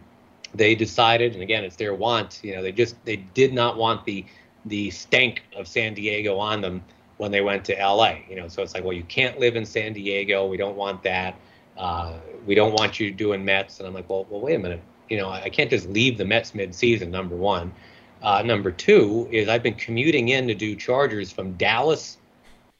[0.54, 2.39] they decided, and again, it's their want.
[2.43, 4.26] You know, they just they did not want the
[4.65, 6.84] the stank of San Diego on them
[7.17, 8.17] when they went to LA.
[8.30, 10.45] You know, so it's like, well, you can't live in San Diego.
[10.45, 11.36] We don't want that.
[11.78, 12.13] Uh,
[12.45, 13.80] we don't want you doing Mets.
[13.80, 14.82] And I'm like, well, well, wait a minute.
[15.10, 17.12] You know, I can't just leave the Mets mid-season.
[17.12, 17.73] Number one.
[18.21, 22.17] Uh, number two is I've been commuting in to do Chargers from Dallas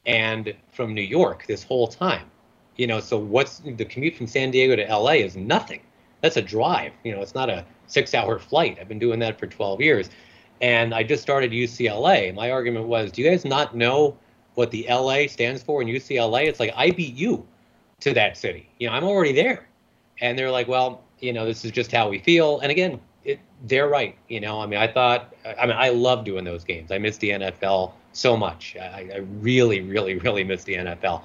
[0.08, 2.30] and from New York this whole time.
[2.78, 5.82] You know, so what's the commute from San Diego to LA is nothing.
[6.22, 6.94] That's a drive.
[7.04, 8.78] You know, it's not a six-hour flight.
[8.80, 10.10] I've been doing that for 12 years,
[10.62, 12.34] and I just started UCLA.
[12.34, 14.16] My argument was, do you guys not know
[14.54, 16.46] what the LA stands for in UCLA?
[16.46, 17.46] It's like I beat you
[18.02, 18.70] to that city.
[18.80, 19.68] You know, I'm already there.
[20.22, 22.60] And they're like, well, you know, this is just how we feel.
[22.60, 24.16] And again, it, they're right.
[24.30, 26.92] You know, I mean, I thought, I mean, I love doing those games.
[26.92, 28.76] I miss the NFL so much.
[28.80, 31.24] I, I really, really, really miss the NFL.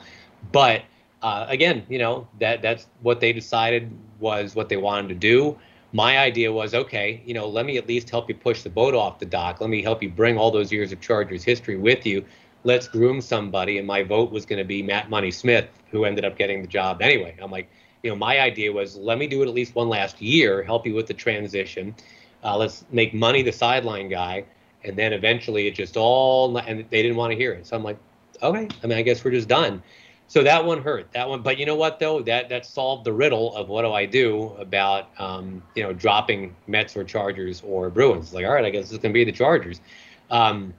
[0.51, 0.83] But
[1.23, 5.59] uh, again, you know, that that's what they decided was what they wanted to do.
[5.95, 8.95] My idea was, okay, you know, let me at least help you push the boat
[8.95, 9.61] off the dock.
[9.61, 12.25] Let me help you bring all those years of Chargers history with you
[12.65, 13.79] let's groom somebody.
[13.79, 16.69] And my vote was going to be Matt Money Smith, who ended up getting the
[16.69, 17.37] job anyway.
[17.41, 17.69] I'm like,
[18.03, 20.87] you know, my idea was let me do it at least one last year, help
[20.87, 21.95] you with the transition.
[22.43, 24.45] Uh, let's make Money the sideline guy.
[24.85, 27.66] And then eventually it just all, and they didn't want to hear it.
[27.66, 27.99] So I'm like,
[28.42, 29.83] okay, I mean, I guess we're just done.
[30.27, 31.12] So that one hurt.
[31.12, 32.23] That one, but you know what though?
[32.23, 36.57] That that solved the riddle of what do I do about um, you know dropping
[36.66, 38.33] Mets or Chargers or Bruins.
[38.33, 39.83] Like, all right, I guess it's gonna be the Chargers.
[40.31, 40.73] Um,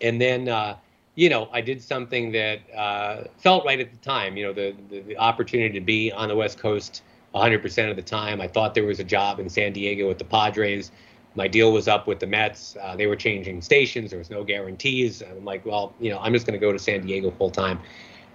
[0.00, 0.76] and then uh,
[1.14, 4.36] you know, I did something that uh, felt right at the time.
[4.36, 7.02] You know, the, the, the opportunity to be on the West Coast
[7.34, 8.40] 100% of the time.
[8.40, 10.90] I thought there was a job in San Diego with the Padres.
[11.34, 12.76] My deal was up with the Mets.
[12.80, 14.10] Uh, they were changing stations.
[14.10, 15.22] There was no guarantees.
[15.22, 17.80] I'm like, well, you know, I'm just going to go to San Diego full time.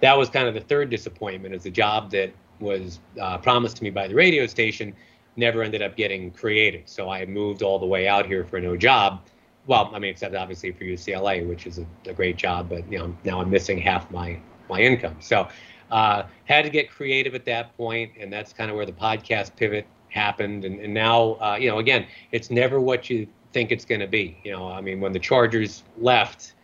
[0.00, 1.54] That was kind of the third disappointment.
[1.54, 4.94] Is the job that was uh, promised to me by the radio station
[5.36, 6.88] never ended up getting created.
[6.88, 9.20] So I moved all the way out here for no job
[9.68, 12.98] well, I mean, except obviously for UCLA, which is a, a, great job, but you
[12.98, 15.16] know, now I'm missing half my my income.
[15.20, 15.46] So,
[15.90, 19.54] uh, had to get creative at that point, and that's kind of where the podcast
[19.56, 20.64] pivot happened.
[20.64, 24.06] And, and now, uh, you know, again, it's never what you think it's going to
[24.06, 24.38] be.
[24.44, 26.54] You know, I mean, when the Chargers left,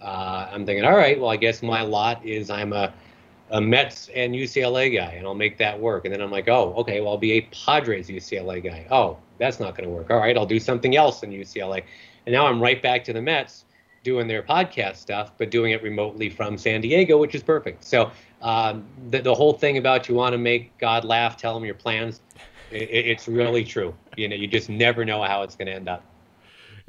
[0.00, 2.92] uh, I'm thinking, all right, well, I guess my lot is I'm a
[3.50, 6.04] a Mets and UCLA guy, and I'll make that work.
[6.04, 8.86] And then I'm like, oh, okay, well, I'll be a Padres UCLA guy.
[8.90, 10.10] Oh, that's not going to work.
[10.10, 11.82] All right, I'll do something else in UCLA.
[12.26, 13.64] And now I'm right back to the Mets
[14.02, 17.84] doing their podcast stuff, but doing it remotely from San Diego, which is perfect.
[17.84, 18.10] So
[18.40, 21.74] um, the, the whole thing about you want to make God laugh, tell him your
[21.74, 22.20] plans,
[22.70, 23.94] it, it's really true.
[24.16, 26.04] You know, you just never know how it's going to end up.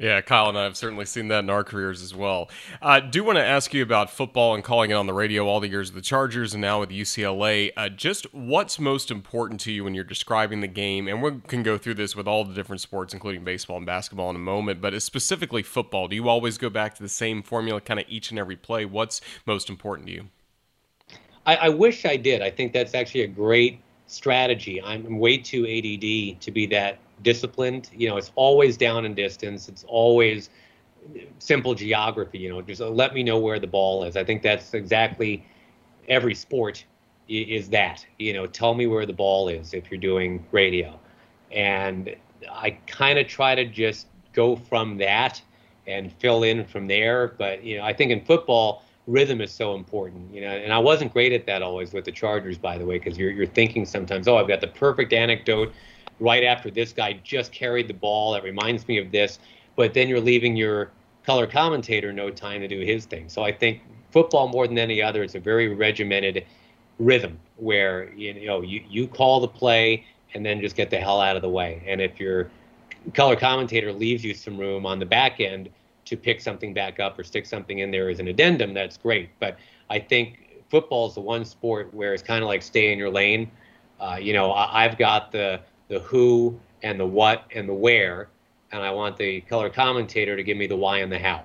[0.02, 2.50] Yeah, Kyle and I have certainly seen that in our careers as well.
[2.80, 5.46] I uh, do want to ask you about football and calling it on the radio
[5.46, 7.70] all the years of the Chargers and now with UCLA.
[7.76, 11.06] Uh, just what's most important to you when you're describing the game?
[11.06, 14.28] And we can go through this with all the different sports, including baseball and basketball,
[14.30, 14.80] in a moment.
[14.80, 18.30] But specifically football, do you always go back to the same formula, kind of each
[18.30, 18.84] and every play?
[18.84, 20.24] What's most important to you?
[21.46, 22.42] I, I wish I did.
[22.42, 23.80] I think that's actually a great
[24.12, 24.80] strategy.
[24.82, 27.90] I'm way too ADD to be that disciplined.
[27.94, 29.68] You know, it's always down in distance.
[29.68, 30.50] It's always
[31.38, 32.38] simple geography.
[32.38, 34.16] You know, just let me know where the ball is.
[34.16, 35.44] I think that's exactly
[36.08, 36.84] every sport
[37.28, 38.04] is that.
[38.18, 40.98] You know, tell me where the ball is if you're doing radio,
[41.50, 42.14] and
[42.50, 45.40] I kind of try to just go from that
[45.86, 47.34] and fill in from there.
[47.38, 50.48] But you know, I think in football rhythm is so important, you know.
[50.48, 53.30] And I wasn't great at that always with the Chargers, by the way, because you're
[53.30, 55.72] you're thinking sometimes, oh, I've got the perfect anecdote
[56.20, 58.32] right after this guy just carried the ball.
[58.32, 59.38] That reminds me of this.
[59.74, 60.90] But then you're leaving your
[61.24, 63.28] color commentator no time to do his thing.
[63.28, 66.44] So I think football more than any other is a very regimented
[66.98, 71.20] rhythm where you know you, you call the play and then just get the hell
[71.20, 71.82] out of the way.
[71.86, 72.50] And if your
[73.14, 75.68] color commentator leaves you some room on the back end
[76.12, 79.30] to pick something back up or stick something in there as an addendum, that's great.
[79.40, 82.98] But I think football is the one sport where it's kind of like stay in
[82.98, 83.50] your lane.
[83.98, 88.28] Uh, you know, I, I've got the the who and the what and the where,
[88.72, 91.44] and I want the color commentator to give me the why and the how.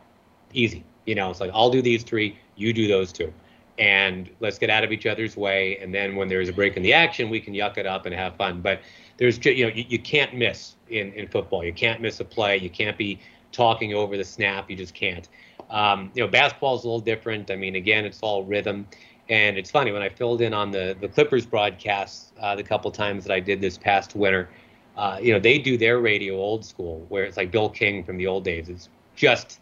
[0.54, 0.84] Easy.
[1.06, 3.34] You know, it's like I'll do these three, you do those two.
[3.80, 5.78] And let's get out of each other's way.
[5.78, 8.16] And then when there's a break in the action, we can yuck it up and
[8.16, 8.60] have fun.
[8.60, 8.82] But
[9.18, 11.64] there's, you know, you, you can't miss in, in football.
[11.64, 12.58] You can't miss a play.
[12.58, 13.20] You can't be
[13.58, 14.70] talking over the snap.
[14.70, 15.28] You just can't.
[15.70, 17.52] Um, you know, basketball is a little different.
[17.52, 18.88] I mean, again, it's all rhythm.
[19.30, 22.90] And it's funny when I filled in on the the Clippers broadcasts uh, the couple
[22.92, 24.48] times that I did this past winter.
[24.96, 28.18] Uh, you know, they do their radio old school, where it's like Bill King from
[28.18, 28.70] the old days.
[28.70, 29.60] It's just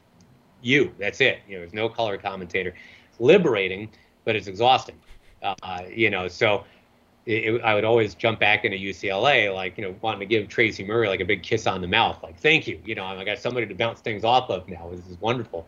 [0.61, 0.93] you.
[0.99, 1.39] That's it.
[1.47, 2.75] You know, there's no color commentator.
[3.09, 3.89] It's liberating,
[4.23, 4.97] but it's exhausting.
[5.41, 6.63] Uh, you know, so
[7.26, 10.47] it, it, I would always jump back into UCLA, like you know, wanting to give
[10.47, 13.23] Tracy Murray like a big kiss on the mouth, like thank you, you know, I
[13.23, 14.89] got somebody to bounce things off of now.
[14.91, 15.65] This is wonderful.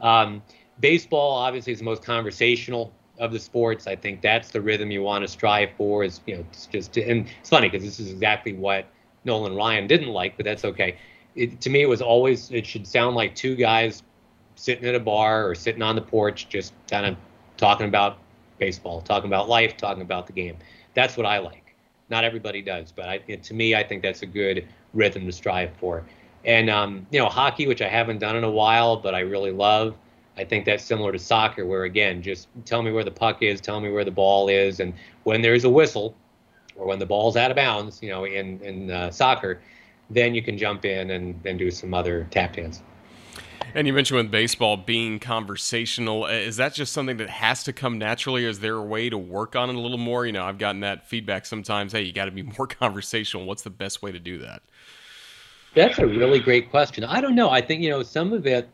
[0.00, 0.42] Um,
[0.80, 3.86] baseball obviously is the most conversational of the sports.
[3.86, 6.04] I think that's the rhythm you want to strive for.
[6.04, 8.86] Is you know, it's just and it's funny because this is exactly what
[9.24, 10.96] Nolan Ryan didn't like, but that's okay.
[11.36, 14.02] It, to me, it was always it should sound like two guys
[14.56, 17.16] sitting at a bar or sitting on the porch, just kind of
[17.56, 18.18] talking about
[18.58, 20.56] baseball, talking about life, talking about the game.
[20.94, 21.74] That's what I like.
[22.08, 25.70] Not everybody does, but I, to me, I think that's a good rhythm to strive
[25.76, 26.04] for.
[26.44, 29.52] And um, you know, hockey, which I haven't done in a while, but I really
[29.52, 29.94] love.
[30.36, 33.60] I think that's similar to soccer, where again, just tell me where the puck is,
[33.60, 36.14] tell me where the ball is, and when there's a whistle,
[36.76, 39.60] or when the ball's out of bounds, you know, in in uh, soccer,
[40.08, 42.82] then you can jump in and, then do some other tap dance.
[43.74, 47.98] And you mentioned with baseball being conversational, is that just something that has to come
[47.98, 48.44] naturally?
[48.44, 50.26] Is there a way to work on it a little more?
[50.26, 51.92] You know, I've gotten that feedback sometimes.
[51.92, 53.46] Hey, you got to be more conversational.
[53.46, 54.62] What's the best way to do that?
[55.74, 57.04] That's a really great question.
[57.04, 57.50] I don't know.
[57.50, 58.68] I think you know some of it,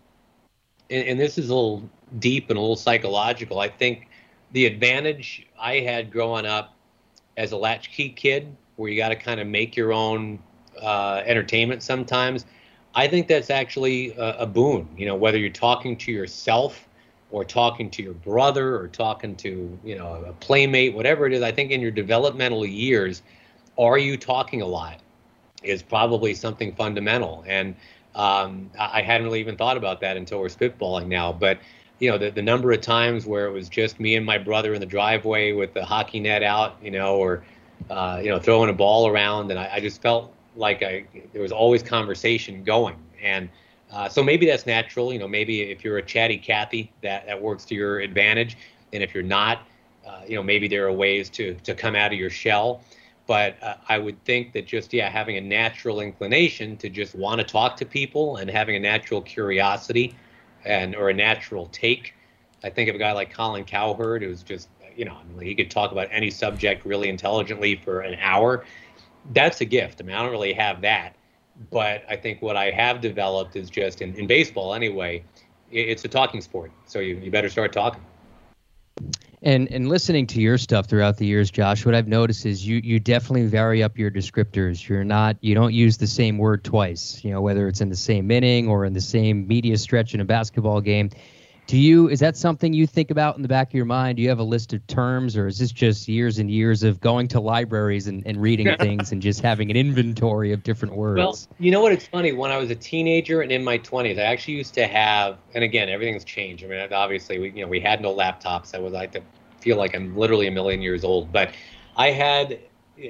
[0.88, 3.60] and, and this is a little deep and a little psychological.
[3.60, 4.08] I think
[4.52, 6.74] the advantage I had growing up
[7.36, 10.38] as a latchkey kid, where you got to kind of make your own
[10.80, 12.46] uh, entertainment sometimes
[12.96, 14.88] I think that's actually a, a boon.
[14.96, 16.88] You know, whether you're talking to yourself
[17.30, 21.42] or talking to your brother or talking to you know a playmate, whatever it is.
[21.42, 23.22] I think in your developmental years,
[23.78, 25.00] are you talking a lot?
[25.62, 27.44] Is probably something fundamental.
[27.46, 27.76] And
[28.14, 31.32] um, I hadn't really even thought about that until we're spitballing now.
[31.32, 31.58] But
[31.98, 34.72] you know, the, the number of times where it was just me and my brother
[34.72, 37.44] in the driveway with the hockey net out, you know, or
[37.90, 41.42] uh, you know, throwing a ball around, and I, I just felt like I, there
[41.42, 42.96] was always conversation going.
[43.22, 43.48] And
[43.92, 45.12] uh, so maybe that's natural.
[45.12, 48.56] You know, maybe if you're a chatty Cathy, that, that works to your advantage.
[48.92, 49.66] And if you're not,
[50.06, 52.82] uh, you know, maybe there are ways to, to come out of your shell.
[53.26, 57.40] But uh, I would think that just, yeah, having a natural inclination to just want
[57.40, 60.14] to talk to people and having a natural curiosity
[60.64, 62.14] and or a natural take.
[62.62, 65.92] I think of a guy like Colin Cowherd, who's just, you know, he could talk
[65.92, 68.64] about any subject really intelligently for an hour
[69.32, 70.00] that's a gift.
[70.00, 71.16] I mean, I don't really have that,
[71.70, 75.24] but I think what I have developed is just in, in baseball anyway.
[75.70, 78.02] It's a talking sport, so you, you better start talking.
[79.42, 82.80] And and listening to your stuff throughout the years, Josh, what I've noticed is you
[82.82, 84.88] you definitely vary up your descriptors.
[84.88, 87.22] You're not you don't use the same word twice.
[87.22, 90.20] You know whether it's in the same inning or in the same media stretch in
[90.20, 91.10] a basketball game
[91.66, 94.16] do you is that something you think about in the back of your mind?
[94.16, 97.00] Do you have a list of terms or is this just years and years of
[97.00, 101.18] going to libraries and, and reading things and just having an inventory of different words?
[101.18, 104.18] well you know what it's funny when i was a teenager and in my 20s
[104.18, 106.64] i actually used to have and again everything's changed.
[106.64, 108.74] I mean obviously we you know we had no laptops.
[108.74, 109.08] I was i
[109.60, 111.32] feel like i'm literally a million years old.
[111.32, 111.52] But
[111.96, 112.60] i had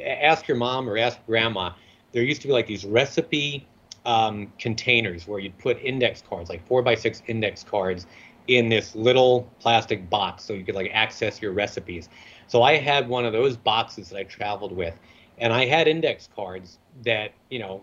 [0.03, 1.73] ask your mom or ask grandma
[2.13, 3.67] there used to be like these recipe
[4.07, 8.07] um, containers where you'd put index cards like four by six index cards
[8.49, 12.09] in this little plastic box so you could like access your recipes.
[12.47, 14.95] So I had one of those boxes that I traveled with,
[15.39, 17.83] and I had index cards that you know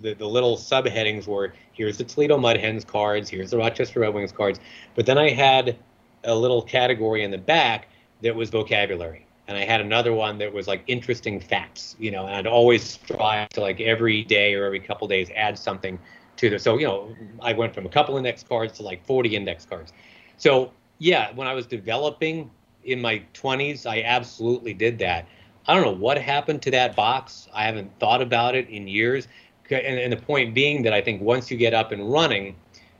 [0.00, 4.14] the, the little subheadings were here's the Toledo Mud Hens cards, here's the Rochester Red
[4.14, 4.60] Wings cards,
[4.94, 5.76] but then I had
[6.24, 7.88] a little category in the back
[8.22, 9.26] that was vocabulary.
[9.48, 12.82] And I had another one that was like interesting facts, you know, and I'd always
[12.82, 15.98] strive to like every day or every couple days add something
[16.36, 19.36] to the so you know i went from a couple index cards to like 40
[19.36, 19.92] index cards.
[20.36, 22.50] So yeah when i was developing
[22.84, 25.26] in my 20s i absolutely did that.
[25.68, 27.48] I don't know what happened to that box.
[27.52, 29.26] I haven't thought about it in years.
[29.68, 32.56] And, and the point being that i think once you get up and running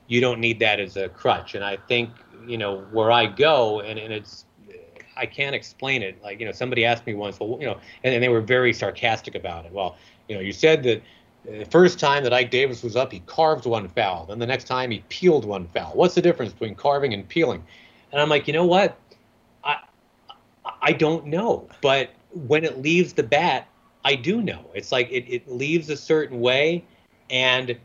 [0.07, 1.55] you don't need that as a crutch.
[1.55, 2.09] And i think
[2.45, 4.45] you know where i go and, and it's
[5.15, 6.21] i can't explain it.
[6.23, 8.73] Like you know somebody asked me once well you know and, and they were very
[8.73, 9.71] sarcastic about it.
[9.71, 9.95] Well
[10.27, 11.01] you know you said that
[11.47, 14.25] the first time that Ike Davis was up, he carved one foul.
[14.25, 15.91] Then the next time, he peeled one foul.
[15.93, 17.63] What's the difference between carving and peeling?
[18.11, 18.97] And I'm like, you know what?
[19.63, 19.77] I
[20.81, 21.67] I don't know.
[21.81, 23.67] But when it leaves the bat,
[24.03, 24.69] I do know.
[24.73, 26.83] It's like it, it leaves a certain way,
[27.29, 27.77] and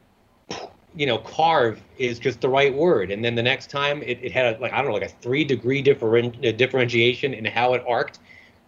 [0.95, 3.11] you know, carve is just the right word.
[3.11, 5.09] And then the next time, it, it had a, like I don't know, like a
[5.09, 8.21] three degree different uh, differentiation in how it arced.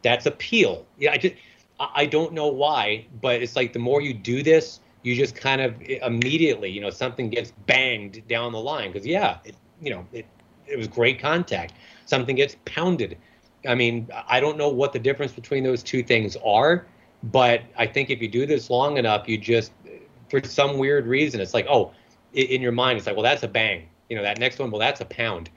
[0.02, 0.86] That's a peel.
[0.98, 1.34] Yeah, I just
[1.80, 5.60] I don't know why, but it's like the more you do this, you just kind
[5.60, 10.04] of immediately, you know, something gets banged down the line because yeah, it, you know,
[10.12, 10.26] it
[10.66, 11.74] it was great contact.
[12.06, 13.16] Something gets pounded.
[13.66, 16.86] I mean, I don't know what the difference between those two things are,
[17.24, 19.72] but I think if you do this long enough, you just,
[20.28, 21.92] for some weird reason, it's like, oh,
[22.32, 23.88] in your mind, it's like, well, that's a bang.
[24.08, 25.50] You know, that next one, well, that's a pound,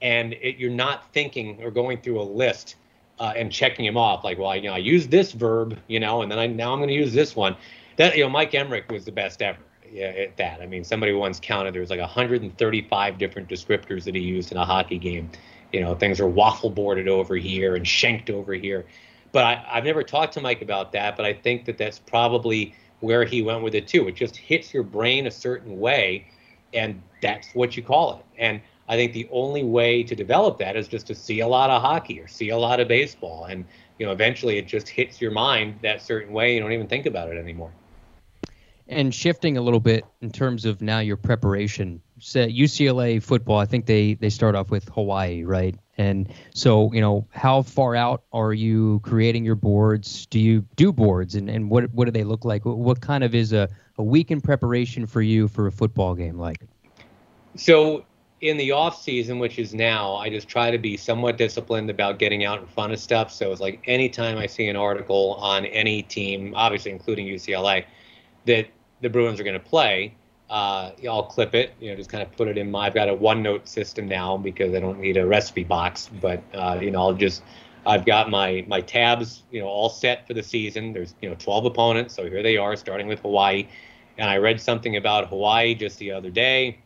[0.00, 2.76] and it, you're not thinking or going through a list
[3.20, 4.24] uh, and checking them off.
[4.24, 6.78] Like, well, you know, I use this verb, you know, and then I now I'm
[6.78, 7.56] going to use this one.
[7.96, 9.58] That you know, Mike Emrick was the best ever.
[9.94, 10.62] At that.
[10.62, 14.56] I mean, somebody once counted there was like 135 different descriptors that he used in
[14.56, 15.30] a hockey game.
[15.70, 18.86] You know, things are waffle boarded over here and shanked over here.
[19.32, 21.14] But I, I've never talked to Mike about that.
[21.14, 24.08] But I think that that's probably where he went with it too.
[24.08, 26.26] It just hits your brain a certain way,
[26.72, 28.24] and that's what you call it.
[28.38, 31.68] And I think the only way to develop that is just to see a lot
[31.68, 33.64] of hockey or see a lot of baseball, and
[33.98, 36.54] you know, eventually it just hits your mind that certain way.
[36.54, 37.72] You don't even think about it anymore.
[38.88, 43.64] And shifting a little bit in terms of now your preparation, so UCLA football, I
[43.64, 45.74] think they they start off with Hawaii, right?
[45.98, 50.26] And so, you know, how far out are you creating your boards?
[50.26, 52.64] Do you do boards, and, and what what do they look like?
[52.64, 53.68] What kind of is a,
[53.98, 56.58] a week in preparation for you for a football game like?
[57.56, 58.04] So
[58.42, 62.18] in the off season, which is now, I just try to be somewhat disciplined about
[62.18, 63.32] getting out in front of stuff.
[63.32, 67.84] So it's like anytime I see an article on any team, obviously including UCLA,
[68.46, 68.68] that
[69.00, 70.14] the Bruins are going to play,
[70.50, 71.74] uh, I'll clip it.
[71.80, 72.86] You know, just kind of put it in my.
[72.86, 76.10] I've got a OneNote system now because I don't need a recipe box.
[76.20, 77.42] But uh, you know, I'll just.
[77.84, 80.92] I've got my my tabs, you know, all set for the season.
[80.92, 83.66] There's you know 12 opponents, so here they are, starting with Hawaii.
[84.18, 86.78] And I read something about Hawaii just the other day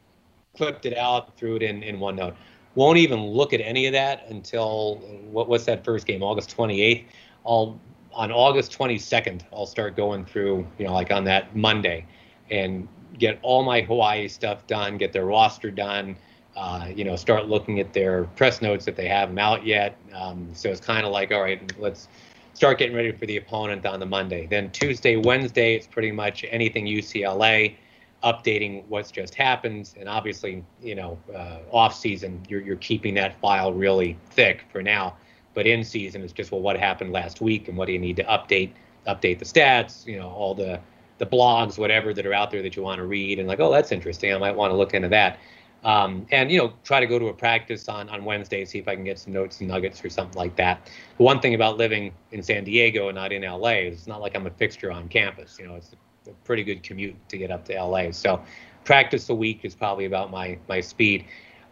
[0.56, 2.34] clipped it out, threw it in in OneNote.
[2.74, 4.96] Won't even look at any of that until
[5.30, 6.22] what what's that first game?
[6.22, 7.04] August 28th.
[7.46, 7.78] I'll
[8.16, 12.06] on August 22nd, I'll start going through, you know, like on that Monday,
[12.50, 12.88] and
[13.18, 16.16] get all my Hawaii stuff done, get their roster done.
[16.56, 19.98] Uh, you know, start looking at their press notes if they have them out yet.
[20.14, 22.08] Um, so it's kind of like, all right, let's
[22.54, 24.46] start getting ready for the opponent on the Monday.
[24.46, 27.76] Then Tuesday, Wednesday, it's pretty much anything UCLA
[28.24, 29.90] updating what's just happened.
[30.00, 34.82] And obviously, you know, uh, off season, you're, you're keeping that file really thick for
[34.82, 35.14] now.
[35.56, 38.16] But in season, it's just, well, what happened last week and what do you need
[38.16, 38.72] to update,
[39.06, 40.78] update the stats, you know, all the,
[41.16, 43.38] the blogs, whatever that are out there that you want to read.
[43.38, 44.34] And like, oh, that's interesting.
[44.34, 45.38] I might want to look into that.
[45.82, 48.88] Um, and you know try to go to a practice on on Wednesday, see if
[48.88, 50.90] I can get some notes and nuggets or something like that.
[51.16, 54.20] The one thing about living in San Diego and not in LA is it's not
[54.20, 55.58] like I'm a fixture on campus.
[55.60, 55.92] You know, it's
[56.26, 58.10] a pretty good commute to get up to LA.
[58.10, 58.42] So
[58.84, 61.26] practice a week is probably about my my speed.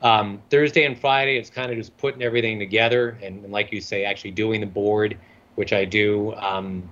[0.04, 3.80] Um, Thursday and Friday, it's kind of just putting everything together and, and, like you
[3.80, 5.18] say, actually doing the board,
[5.56, 6.34] which I do.
[6.34, 6.88] Um,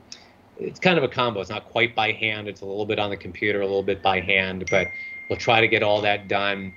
[0.59, 1.41] it's kind of a combo.
[1.41, 2.49] It's not quite by hand.
[2.49, 4.89] It's a little bit on the computer, a little bit by hand, but
[5.29, 6.73] we'll try to get all that done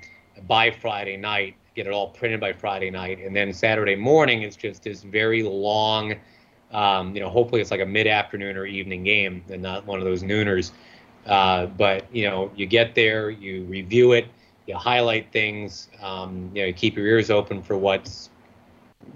[0.48, 4.56] by Friday night, get it all printed by Friday night, and then Saturday morning it's
[4.56, 6.16] just this very long
[6.72, 10.06] um, you know, hopefully it's like a mid-afternoon or evening game and not one of
[10.06, 10.72] those nooners.
[11.26, 14.28] Uh, but you know, you get there, you review it,
[14.68, 18.30] you know, highlight things, um, you know, keep your ears open for what's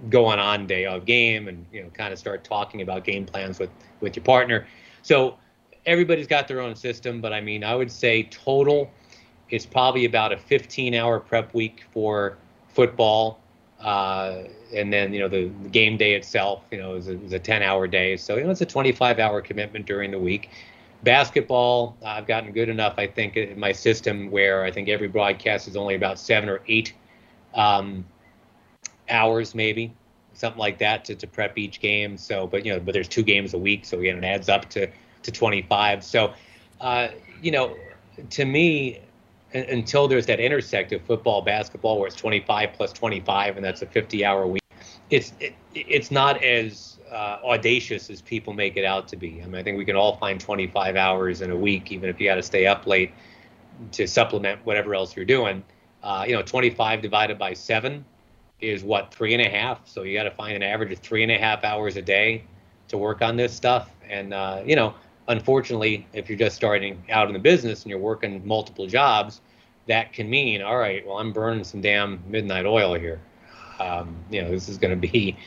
[0.09, 3.59] going on day of game, and you know, kind of start talking about game plans
[3.59, 3.71] with
[4.01, 4.67] with your partner.
[5.01, 5.37] So
[5.85, 8.91] everybody's got their own system, but I mean, I would say total,
[9.49, 12.37] it's probably about a 15-hour prep week for
[12.67, 13.39] football
[13.79, 14.43] uh,
[14.73, 17.39] and then you know the, the, game day itself, you know, is a, is a
[17.39, 18.17] 10 hour day.
[18.17, 20.49] So you know it's a 25 hour commitment during the week.
[21.03, 25.67] Basketball, I've gotten good enough, I think, in my system where I think every broadcast
[25.67, 26.93] is only about seven or eight
[27.53, 28.05] um,
[29.09, 29.93] hours, maybe
[30.33, 32.17] something like that, to, to prep each game.
[32.17, 34.69] So, but you know, but there's two games a week, so again, it adds up
[34.71, 34.87] to
[35.23, 36.03] to 25.
[36.03, 36.33] So,
[36.79, 37.09] uh,
[37.41, 37.75] you know,
[38.31, 39.01] to me,
[39.53, 43.85] until there's that intersect of football, basketball, where it's 25 plus 25, and that's a
[43.85, 44.61] 50-hour week.
[45.09, 49.41] It's it, it's not as uh, audacious as people make it out to be.
[49.41, 52.20] I mean, I think we can all find 25 hours in a week, even if
[52.20, 53.12] you got to stay up late
[53.93, 55.64] to supplement whatever else you're doing.
[56.03, 58.05] Uh, you know, 25 divided by seven
[58.62, 59.88] is what three and a half.
[59.88, 62.43] So you got to find an average of three and a half hours a day
[62.89, 63.89] to work on this stuff.
[64.07, 64.93] And uh, you know,
[65.28, 69.41] unfortunately, if you're just starting out in the business and you're working multiple jobs,
[69.88, 73.20] that can mean, all right, well, I'm burning some damn midnight oil here.
[73.80, 75.38] Um, you know, this is going to be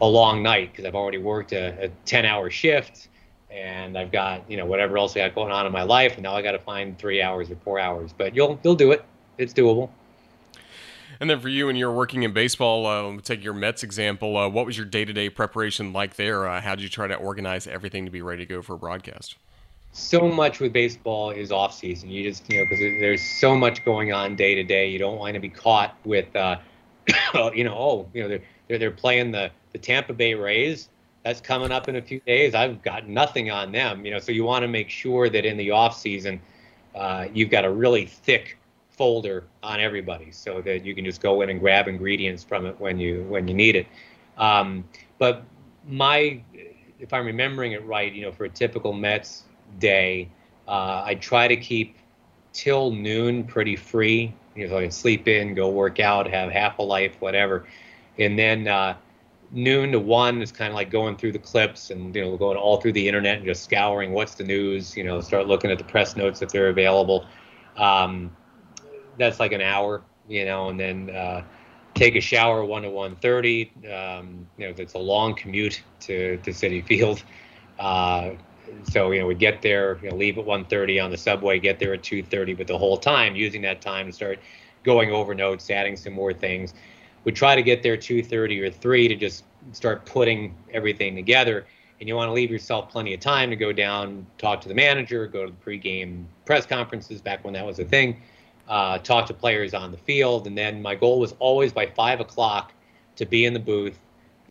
[0.00, 3.08] a long night because I've already worked a, a 10 hour shift
[3.50, 6.14] and I've got, you know, whatever else I got going on in my life.
[6.14, 8.92] And now I got to find three hours or four hours, but you'll, you'll do
[8.92, 9.04] it.
[9.38, 9.90] It's doable.
[11.20, 14.36] And then for you, when you're working in baseball, uh, take your Mets example.
[14.36, 16.46] Uh, what was your day to day preparation like there?
[16.46, 18.78] Uh, how did you try to organize everything to be ready to go for a
[18.78, 19.36] broadcast?
[19.92, 22.10] So much with baseball is off season.
[22.10, 24.88] You just, you know, because there's so much going on day to day.
[24.88, 26.58] You don't want to be caught with, uh,
[27.54, 28.38] you know, oh, you know,
[28.68, 30.88] they're, they're, playing the, the Tampa Bay Rays.
[31.24, 32.54] That's coming up in a few days.
[32.54, 35.56] I've got nothing on them, you know, so you want to make sure that in
[35.56, 36.40] the off season,
[36.94, 38.58] uh, you've got a really thick
[38.90, 42.78] folder on everybody so that you can just go in and grab ingredients from it
[42.80, 43.86] when you when you need it.
[44.36, 44.84] Um,
[45.18, 45.44] but
[45.86, 46.40] my,
[46.98, 49.44] if I'm remembering it right, you know, for a typical Mets
[49.78, 50.28] day,
[50.66, 51.96] uh, I try to keep
[52.52, 54.34] till noon pretty free.
[54.54, 57.66] You know, I can sleep in, go work out, have half a life, whatever,
[58.18, 58.96] and then uh,
[59.50, 62.56] noon to one is kind of like going through the clips and you know going
[62.56, 64.96] all through the internet and just scouring what's the news.
[64.96, 67.26] You know, start looking at the press notes if they're available.
[67.76, 68.34] Um,
[69.16, 71.44] that's like an hour, you know, and then uh,
[71.94, 73.72] take a shower one to one thirty.
[73.90, 77.22] Um, you know, it's a long commute to to Citi Field.
[77.78, 78.32] Uh,
[78.84, 81.78] so you know, we get there, you know, leave at 1:30 on the subway, get
[81.78, 84.38] there at 2:30, but the whole time using that time to start
[84.84, 86.74] going over notes, adding some more things
[87.28, 91.66] would try to get there 2:30 or 3 to just start putting everything together.
[92.00, 94.74] And you want to leave yourself plenty of time to go down, talk to the
[94.74, 98.22] manager, go to the pregame press conferences back when that was a thing,
[98.66, 102.18] uh, talk to players on the field, and then my goal was always by five
[102.18, 102.72] o'clock
[103.16, 103.98] to be in the booth.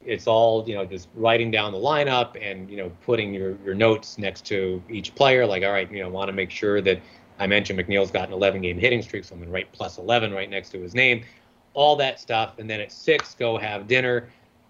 [0.06, 3.74] It's all you know, just writing down the lineup and you know, putting your your
[3.74, 5.48] notes next to each player.
[5.48, 7.02] Like, all right, you know, want to make sure that
[7.40, 10.32] I mentioned McNeil's got an 11 game hitting streak, so I'm gonna write plus 11
[10.32, 11.24] right next to his name
[11.78, 14.30] all that stuff, and then at six go have dinner,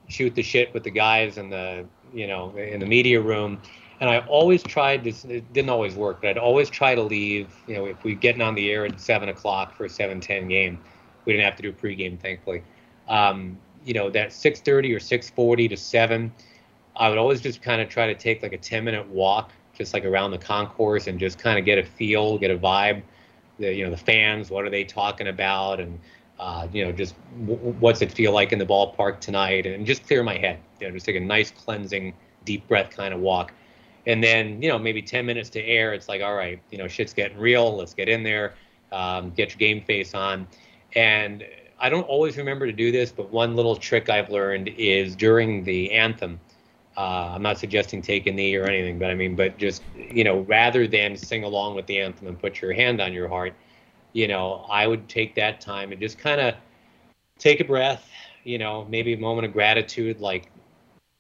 [0.10, 3.60] shoot the shit with the guys in the you know in the media room.
[4.02, 5.24] And I always tried this.
[5.24, 7.48] It didn't always work, but I'd always try to leave.
[7.66, 10.50] You know, if we getting on the air at seven o'clock for a seven ten
[10.50, 10.80] game,
[11.24, 12.62] we didn't have to do a pregame, thankfully.
[13.08, 16.34] Um, you know, that six thirty or six forty to seven,
[16.98, 19.94] I would always just kind of try to take like a ten minute walk, just
[19.94, 23.02] like around the concourse, and just kind of get a feel, get a vibe.
[23.60, 25.98] The you know the fans, what are they talking about, and
[26.40, 27.16] uh, you know, just
[27.46, 30.60] w- what's it feel like in the ballpark tonight, and just clear my head.
[30.80, 32.14] You know, just take a nice cleansing,
[32.46, 33.54] deep breath kind of walk,
[34.06, 35.94] and then you know maybe 10 minutes to air.
[35.94, 37.76] It's like, all right, you know, shit's getting real.
[37.76, 38.54] Let's get in there,
[38.92, 40.48] um, get your game face on,
[40.96, 41.44] and
[41.80, 45.64] I don't always remember to do this, but one little trick I've learned is during
[45.64, 46.40] the anthem.
[46.96, 50.24] Uh, I'm not suggesting take a knee or anything, but I mean, but just you
[50.24, 53.54] know, rather than sing along with the anthem and put your hand on your heart,
[54.14, 56.56] you know, I would take that time and just kind of
[57.40, 58.10] take a breath,
[58.44, 60.20] you know, maybe a moment of gratitude.
[60.20, 60.50] Like,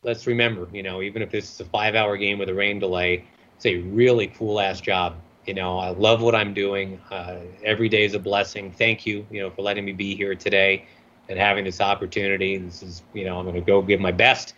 [0.03, 2.79] let's remember, you know, even if this is a five hour game with a rain
[2.79, 3.25] delay,
[3.55, 5.15] it's a really cool ass job.
[5.45, 6.99] You know, I love what I'm doing.
[7.09, 8.71] Uh, every day is a blessing.
[8.71, 10.85] Thank you, you know, for letting me be here today
[11.29, 12.57] and having this opportunity.
[12.57, 14.53] This is, you know, I'm going to go give my best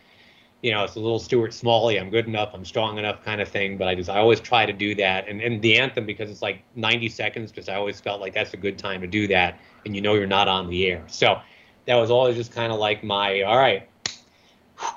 [0.62, 3.48] you know, it's a little Stuart Smalley, I'm good enough, I'm strong enough kind of
[3.48, 3.78] thing.
[3.78, 5.28] But I just, I always try to do that.
[5.28, 8.54] And, and the anthem, because it's like 90 seconds, because I always felt like that's
[8.54, 9.60] a good time to do that.
[9.86, 11.04] And you know, you're not on the air.
[11.08, 11.40] So
[11.86, 13.88] that was always just kind of like my, all right,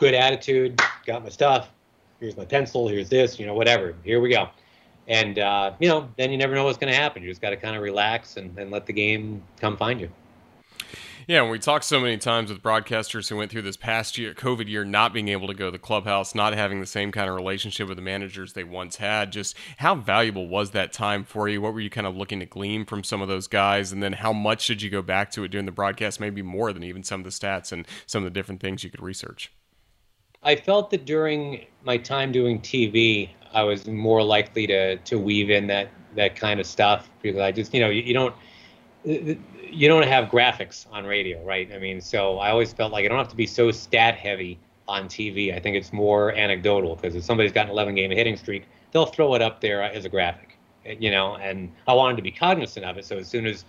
[0.00, 1.70] good attitude, got my stuff.
[2.18, 3.94] Here's my pencil, here's this, you know, whatever.
[4.04, 4.48] Here we go.
[5.08, 7.22] And, uh, you know, then you never know what's going to happen.
[7.22, 10.08] You just got to kind of relax and, and let the game come find you.
[11.28, 14.34] Yeah, and we talked so many times with broadcasters who went through this past year,
[14.34, 17.28] COVID year, not being able to go to the clubhouse, not having the same kind
[17.28, 19.30] of relationship with the managers they once had.
[19.30, 21.60] Just how valuable was that time for you?
[21.60, 23.92] What were you kind of looking to glean from some of those guys?
[23.92, 26.18] And then how much did you go back to it during the broadcast?
[26.18, 28.90] Maybe more than even some of the stats and some of the different things you
[28.90, 29.52] could research.
[30.42, 35.50] I felt that during my time doing TV, I was more likely to to weave
[35.50, 38.34] in that that kind of stuff because I just you know you, you don't
[39.04, 41.70] you don't have graphics on radio, right?
[41.72, 44.58] I mean, so I always felt like I don't have to be so stat heavy
[44.88, 45.54] on TV.
[45.54, 49.06] I think it's more anecdotal because if somebody's got an 11 game hitting streak, they'll
[49.06, 51.36] throw it up there as a graphic, you know.
[51.36, 53.04] And I wanted to be cognizant of it.
[53.04, 53.64] So as soon as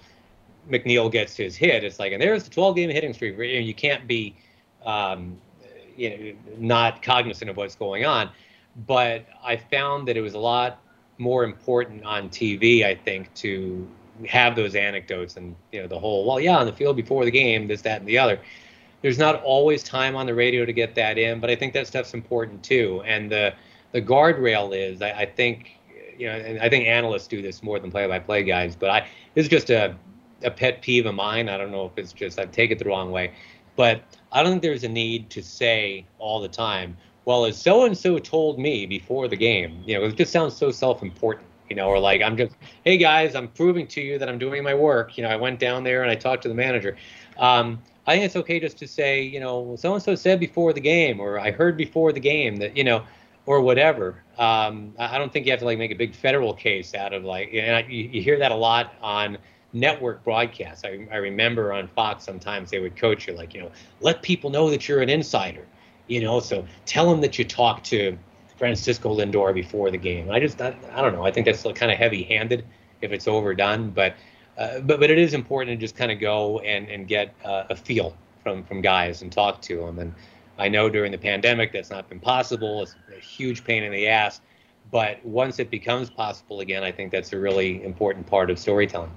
[0.69, 3.37] McNeil gets his hit, it's like, and there's the 12 game hitting streak.
[3.37, 4.35] You can't be,
[4.85, 5.37] um,
[5.95, 8.29] you know, not cognizant of what's going on.
[8.87, 10.81] But I found that it was a lot
[11.19, 13.87] more important on TV, I think, to
[14.27, 17.31] have those anecdotes and you know the whole well yeah on the field before the
[17.31, 18.39] game this that and the other.
[19.01, 21.87] There's not always time on the radio to get that in but i think that
[21.87, 23.01] stuff's important too.
[23.05, 23.53] And the
[23.91, 25.71] the guardrail is i, I think
[26.17, 29.43] you know and i think analysts do this more than play-by-play guys but i this
[29.45, 29.95] is just a,
[30.43, 31.49] a pet peeve of mine.
[31.49, 33.33] I don't know if it's just i take it the wrong way
[33.75, 36.95] but i don't think there's a need to say all the time
[37.25, 40.55] well as so and so told me before the game you know it just sounds
[40.55, 44.29] so self-important you know, or like I'm just, hey guys, I'm proving to you that
[44.29, 45.17] I'm doing my work.
[45.17, 46.97] You know, I went down there and I talked to the manager.
[47.37, 50.73] Um, I think it's okay just to say, you know, so and so said before
[50.73, 53.03] the game, or I heard before the game that, you know,
[53.45, 54.23] or whatever.
[54.37, 57.23] Um, I don't think you have to like make a big federal case out of
[57.23, 59.37] like, and I, you, hear that a lot on
[59.73, 60.83] network broadcasts.
[60.83, 64.49] I, I remember on Fox sometimes they would coach you like, you know, let people
[64.49, 65.65] know that you're an insider,
[66.07, 68.17] you know, so tell them that you talk to
[68.63, 70.31] Francisco Lindor before the game.
[70.31, 71.25] I just I, I don't know.
[71.25, 72.65] I think that's kind of heavy-handed
[73.01, 74.15] if it's overdone, but
[74.57, 77.65] uh, but but it is important to just kind of go and and get uh,
[77.69, 79.99] a feel from from guys and talk to them.
[79.99, 80.13] And
[80.57, 82.83] I know during the pandemic that's not been possible.
[82.83, 84.39] It's a huge pain in the ass.
[84.91, 89.11] But once it becomes possible again, I think that's a really important part of storytelling.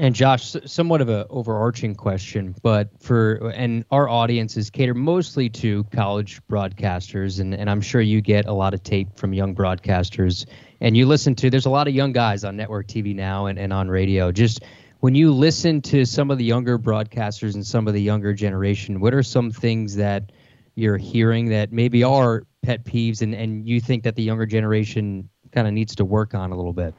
[0.00, 5.48] And Josh, somewhat of an overarching question, but for and our audience is catered mostly
[5.50, 9.56] to college broadcasters, and, and I'm sure you get a lot of tape from young
[9.56, 10.46] broadcasters,
[10.80, 11.50] and you listen to.
[11.50, 14.30] There's a lot of young guys on network TV now and, and on radio.
[14.30, 14.60] Just
[15.00, 19.00] when you listen to some of the younger broadcasters and some of the younger generation,
[19.00, 20.30] what are some things that
[20.76, 25.28] you're hearing that maybe are pet peeves, and and you think that the younger generation
[25.50, 26.94] kind of needs to work on a little bit?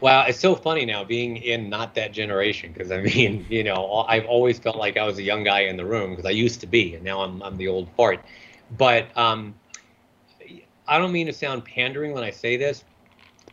[0.00, 4.04] Well, it's so funny now being in not that generation because I mean, you know,
[4.08, 6.60] I've always felt like I was a young guy in the room because I used
[6.60, 8.24] to be, and now I'm I'm the old fart.
[8.76, 9.54] But um,
[10.86, 12.84] I don't mean to sound pandering when I say this.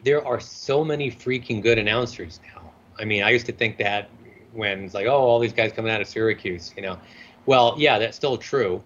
[0.04, 2.72] There are so many freaking good announcers now.
[3.00, 4.10] I mean, I used to think that
[4.52, 7.00] when it's like, oh, all these guys coming out of Syracuse, you know.
[7.46, 8.84] Well, yeah, that's still true,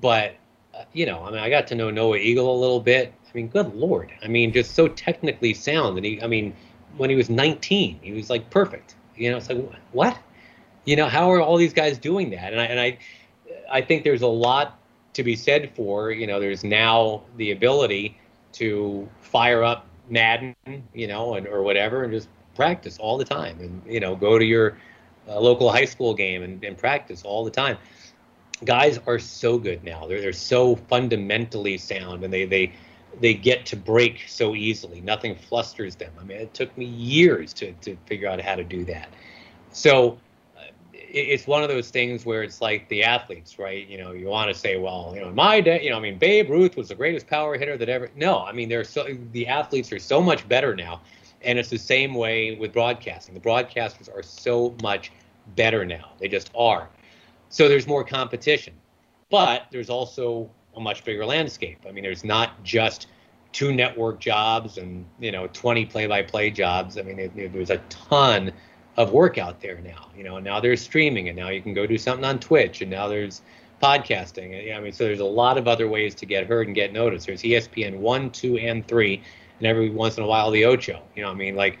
[0.00, 0.34] but
[0.74, 3.12] uh, you know, I mean, I got to know Noah Eagle a little bit.
[3.28, 4.12] I mean, good lord.
[4.22, 6.54] I mean, just so technically sound, and he, I mean
[6.96, 8.00] when he was 19.
[8.02, 8.94] He was like perfect.
[9.16, 10.18] You know, it's like what?
[10.84, 12.52] You know, how are all these guys doing that?
[12.52, 12.98] And I and I
[13.70, 14.78] I think there's a lot
[15.14, 18.18] to be said for, you know, there's now the ability
[18.52, 20.54] to fire up Madden,
[20.94, 24.38] you know, and or whatever and just practice all the time and you know, go
[24.38, 24.76] to your
[25.28, 27.76] uh, local high school game and, and practice all the time.
[28.64, 30.06] Guys are so good now.
[30.06, 32.72] They're they're so fundamentally sound and they they
[33.20, 35.00] they get to break so easily.
[35.00, 36.12] Nothing flusters them.
[36.20, 39.08] I mean, it took me years to, to figure out how to do that.
[39.72, 40.18] So
[40.56, 40.60] uh,
[40.92, 43.86] it's one of those things where it's like the athletes, right?
[43.86, 46.00] You know, you want to say, well, you know, in my day, you know, I
[46.00, 48.10] mean, Babe Ruth was the greatest power hitter that ever.
[48.16, 51.00] No, I mean, they're so the athletes are so much better now,
[51.42, 53.34] and it's the same way with broadcasting.
[53.34, 55.10] The broadcasters are so much
[55.54, 56.12] better now.
[56.18, 56.88] They just are.
[57.48, 58.74] So there's more competition,
[59.30, 61.78] but there's also a much bigger landscape.
[61.88, 63.06] I mean, there's not just
[63.52, 66.98] two network jobs and you know 20 play-by-play jobs.
[66.98, 68.52] I mean, it, it, there's a ton
[68.96, 70.08] of work out there now.
[70.16, 72.90] You know, now there's streaming, and now you can go do something on Twitch, and
[72.90, 73.42] now there's
[73.82, 74.74] podcasting.
[74.74, 77.26] I mean, so there's a lot of other ways to get heard and get noticed.
[77.26, 79.22] There's ESPN one, two, and three,
[79.58, 81.02] and every once in a while the Ocho.
[81.14, 81.78] You know, I mean, like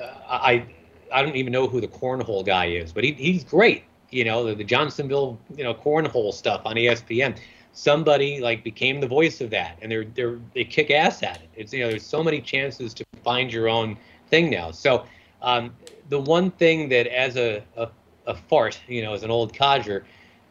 [0.00, 0.64] uh, I
[1.12, 3.84] I don't even know who the cornhole guy is, but he, he's great.
[4.10, 7.38] You know, the, the Johnsonville you know cornhole stuff on ESPN
[7.72, 11.48] somebody like became the voice of that and they're they're they kick ass at it.
[11.56, 13.96] It's you know there's so many chances to find your own
[14.30, 14.70] thing now.
[14.70, 15.04] So
[15.42, 15.74] um,
[16.08, 17.88] the one thing that as a, a,
[18.26, 20.04] a fart you know as an old codger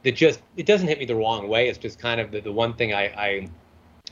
[0.03, 1.67] that just it doesn't hit me the wrong way.
[1.67, 3.49] It's just kind of the, the one thing i, I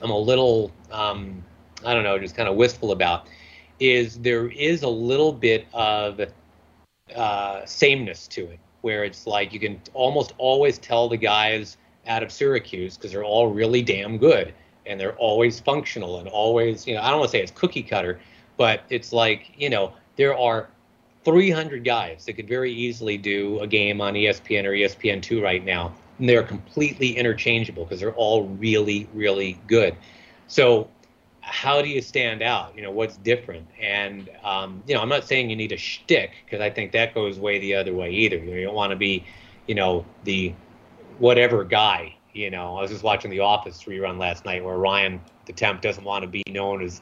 [0.01, 1.43] i'm a little um,
[1.85, 3.27] i don't know just kind of wistful about
[3.79, 6.21] is there is a little bit of
[7.15, 11.77] uh, sameness to it where it's like you can almost always tell the guys
[12.07, 14.53] out of Syracuse because they're all really damn good
[14.85, 17.83] and they're always functional and always, you know, I don't want to say it's cookie
[17.83, 18.19] cutter,
[18.57, 20.69] but it's like, you know, there are
[21.23, 25.93] 300 guys that could very easily do a game on ESPN or ESPN2 right now.
[26.19, 29.95] And they're completely interchangeable because they're all really, really good.
[30.47, 30.89] So,
[31.41, 32.75] how do you stand out?
[32.75, 33.67] You know, what's different?
[33.79, 37.13] And, um, you know, I'm not saying you need a shtick because I think that
[37.13, 38.37] goes way the other way either.
[38.37, 39.25] You, know, you don't want to be,
[39.67, 40.53] you know, the
[41.18, 42.16] whatever guy.
[42.34, 45.82] You know, I was just watching The Office rerun last night where Ryan the temp
[45.82, 47.01] doesn't want to be known as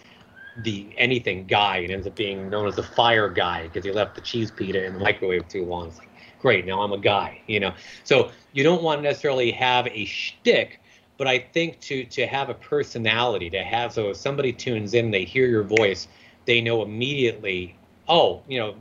[0.57, 4.15] the anything guy and ends up being known as the fire guy because he left
[4.15, 5.87] the cheese pita in the microwave too long.
[5.87, 6.09] It's like,
[6.39, 7.73] great, now I'm a guy, you know.
[8.03, 10.79] So you don't want to necessarily have a shtick,
[11.17, 15.09] but I think to to have a personality, to have so if somebody tunes in,
[15.09, 16.07] they hear your voice,
[16.45, 17.75] they know immediately,
[18.07, 18.75] oh, you know,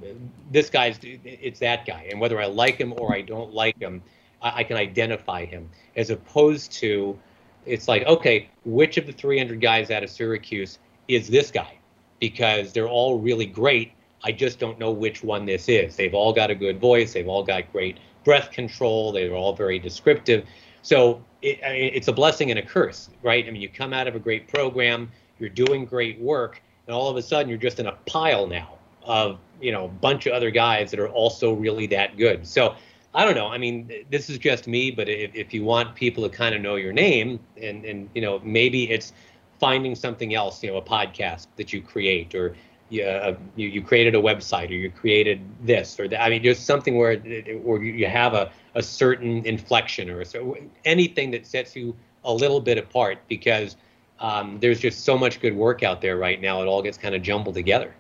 [0.51, 4.03] this guy's it's that guy, and whether I like him or I don't like him,
[4.43, 7.19] I, I can identify him, as opposed to
[7.65, 10.79] it's like, okay, which of the 300 guys out of Syracuse
[11.09, 11.79] is this guy?
[12.19, 13.93] Because they're all really great.
[14.25, 15.97] I just don't know which one this is.
[15.97, 17.13] They've all got a good voice.
[17.13, 19.13] They've all got great breath control.
[19.13, 20.47] They're all very descriptive.
[20.83, 23.47] So it, it's a blessing and a curse, right?
[23.47, 27.09] I mean, you come out of a great program, you're doing great work, and all
[27.09, 30.33] of a sudden you're just in a pile now of you know a bunch of
[30.33, 32.47] other guys that are also really that good.
[32.47, 32.77] So
[33.15, 33.49] I don't know.
[33.49, 36.63] I mean, this is just me, but if, if you want people to kind of
[36.63, 39.13] know your name, and and you know, maybe it's
[39.61, 42.57] finding something else, you know, a podcast that you create, or
[42.89, 46.23] you, uh, you, you created a website, or you created this, or that.
[46.23, 51.31] I mean, just something where where you have a, a certain inflection, or so anything
[51.33, 51.95] that sets you
[52.25, 53.77] a little bit apart, because
[54.21, 56.63] um, there's just so much good work out there right now.
[56.63, 57.95] It all gets kind of jumbled together.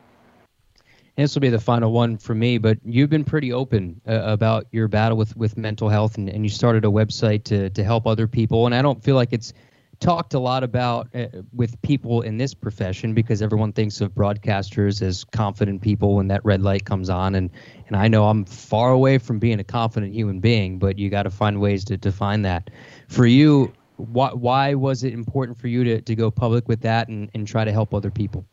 [1.16, 4.66] This will be the final one for me, but you've been pretty open uh, about
[4.72, 8.06] your battle with, with mental health, and, and you started a website to, to help
[8.06, 8.64] other people.
[8.64, 9.52] And I don't feel like it's
[10.02, 15.00] talked a lot about uh, with people in this profession because everyone thinks of broadcasters
[15.00, 17.36] as confident people when that red light comes on.
[17.36, 17.48] And
[17.86, 21.22] and I know I'm far away from being a confident human being but you got
[21.22, 22.68] to find ways to define that.
[23.08, 27.06] For you why, why was it important for you to, to go public with that
[27.06, 28.44] and, and try to help other people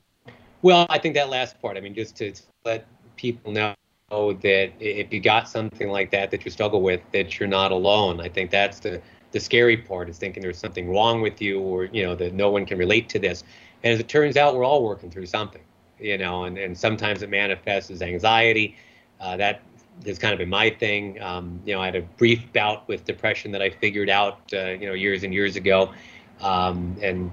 [0.62, 2.34] well I think that last part I mean just to
[2.66, 2.86] let
[3.16, 3.76] people know
[4.10, 8.20] that if you got something like that that you struggle with that you're not alone
[8.20, 9.02] I think that's the
[9.32, 12.50] the scary part is thinking there's something wrong with you or you know that no
[12.50, 13.44] one can relate to this.
[13.84, 15.62] And as it turns out we're all working through something
[16.00, 18.76] you know and, and sometimes it manifests as anxiety.
[19.20, 19.62] Uh, that
[20.06, 21.22] has kind of been my thing.
[21.22, 24.70] Um, you know i had a brief bout with depression that i figured out uh,
[24.70, 25.94] you know years and years ago
[26.42, 27.32] um, and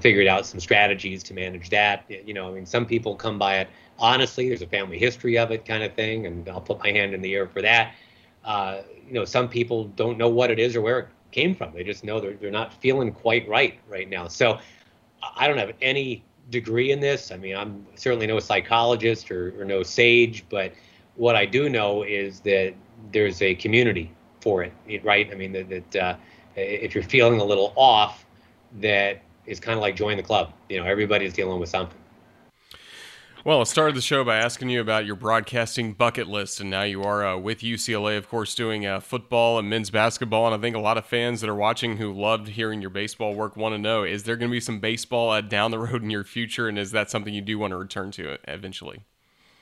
[0.00, 3.58] figured out some strategies to manage that you know i mean some people come by
[3.58, 6.90] it honestly there's a family history of it kind of thing and i'll put my
[6.90, 7.94] hand in the air for that
[8.44, 11.72] uh, you know some people don't know what it is or where it came from.
[11.72, 14.28] They just know they're, they're not feeling quite right right now.
[14.28, 14.58] So
[15.36, 17.30] I don't have any degree in this.
[17.30, 20.72] I mean, I'm certainly no psychologist or, or no sage, but
[21.16, 22.74] what I do know is that
[23.12, 24.72] there's a community for it,
[25.04, 25.28] right?
[25.30, 26.16] I mean, that, that uh,
[26.56, 28.24] if you're feeling a little off,
[28.80, 30.52] that is kind of like join the club.
[30.68, 31.98] You know, everybody's dealing with something.
[33.44, 36.82] Well, I started the show by asking you about your broadcasting bucket list, and now
[36.82, 40.46] you are uh, with UCLA, of course, doing uh, football and men's basketball.
[40.46, 43.34] And I think a lot of fans that are watching who loved hearing your baseball
[43.34, 46.02] work want to know: is there going to be some baseball uh, down the road
[46.02, 49.04] in your future, and is that something you do want to return to eventually?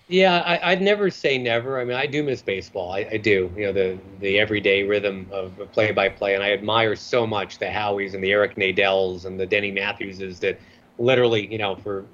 [0.08, 1.80] Yeah, I, would never say never.
[1.80, 2.92] I mean, I do miss baseball.
[2.92, 3.52] I, I do.
[3.56, 7.58] You know, the the everyday rhythm of play by play, and I admire so much
[7.58, 10.60] the Howies and the Eric Nadels and the Denny Matthewses that
[10.98, 12.04] literally, you know, for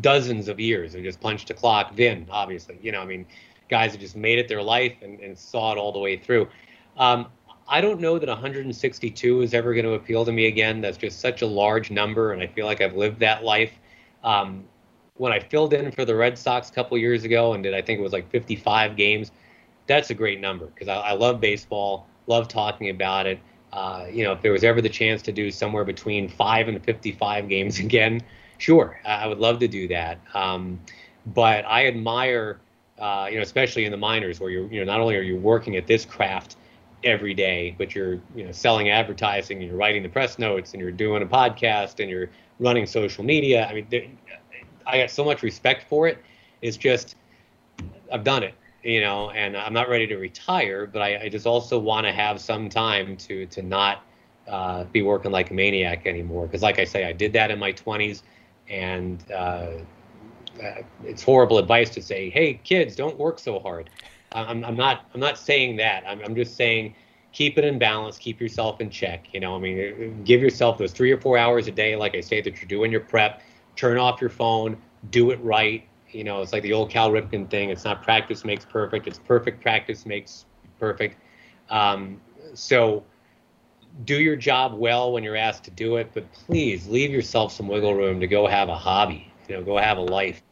[0.00, 0.92] dozens of years.
[0.92, 1.94] They just punched a clock.
[1.94, 3.26] Vin, obviously, you know, I mean,
[3.68, 6.48] guys have just made it their life and, and saw it all the way through.
[6.96, 7.26] Um,
[7.66, 10.80] I don't know that 162 is ever going to appeal to me again.
[10.80, 13.72] That's just such a large number, and I feel like I've lived that life.
[14.22, 14.64] Um,
[15.16, 17.82] when I filled in for the Red Sox a couple years ago and did, I
[17.82, 19.30] think it was like 55 games,
[19.86, 23.38] that's a great number because I, I, love baseball, love talking about it.
[23.72, 26.82] Uh, you know, if there was ever the chance to do somewhere between five and
[26.82, 28.20] 55 games again,
[28.58, 30.18] Sure, I would love to do that.
[30.32, 30.80] Um,
[31.26, 32.60] but I admire,
[32.98, 35.36] uh, you know, especially in the minors where you're, you know, not only are you
[35.36, 36.56] working at this craft
[37.02, 40.80] every day, but you're, you know, selling advertising and you're writing the press notes and
[40.80, 43.66] you're doing a podcast and you're running social media.
[43.66, 44.16] I mean,
[44.86, 46.18] I got so much respect for it.
[46.62, 47.16] It's just,
[48.12, 51.46] I've done it, you know, and I'm not ready to retire, but I, I just
[51.46, 54.04] also want to have some time to to not
[54.48, 56.46] uh, be working like a maniac anymore.
[56.46, 58.22] Because, like I say, I did that in my 20s
[58.68, 59.34] and uh,
[60.62, 63.90] uh, it's horrible advice to say, "Hey, kids, don't work so hard."
[64.32, 65.06] I'm, I'm not.
[65.14, 66.04] I'm not saying that.
[66.06, 66.94] I'm, I'm just saying
[67.34, 69.26] keep it in balance, keep yourself in check.
[69.34, 72.20] You know, I mean, give yourself those three or four hours a day, like I
[72.20, 73.42] say, that you're doing your prep.
[73.76, 74.76] Turn off your phone,
[75.10, 75.86] do it right.
[76.10, 77.70] You know, it's like the old Cal Ripken thing.
[77.70, 79.06] It's not practice makes perfect.
[79.06, 80.46] It's perfect practice makes
[80.78, 81.16] perfect.
[81.70, 82.20] Um,
[82.54, 83.04] so
[84.04, 87.68] do your job well when you're asked to do it, but please leave yourself some
[87.68, 90.42] wiggle room to go have a hobby, you know, go have a life.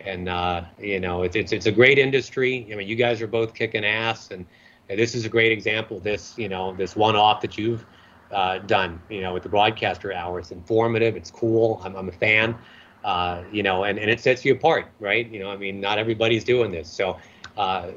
[0.00, 2.68] And uh, you know, it's, it's it's a great industry.
[2.70, 4.46] I mean, you guys are both kicking ass, and,
[4.88, 5.98] and this is a great example.
[5.98, 7.84] This you know, this one-off that you've
[8.32, 10.38] uh, done, you know, with the broadcaster hour.
[10.38, 11.16] It's informative.
[11.16, 11.80] It's cool.
[11.84, 12.56] I'm, I'm a fan.
[13.04, 15.30] Uh, you know, and, and it sets you apart, right?
[15.30, 16.88] You know, I mean, not everybody's doing this.
[16.88, 17.18] So,
[17.56, 17.92] uh,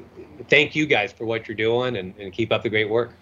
[0.48, 3.12] thank you guys for what you're doing, and, and keep up the great work.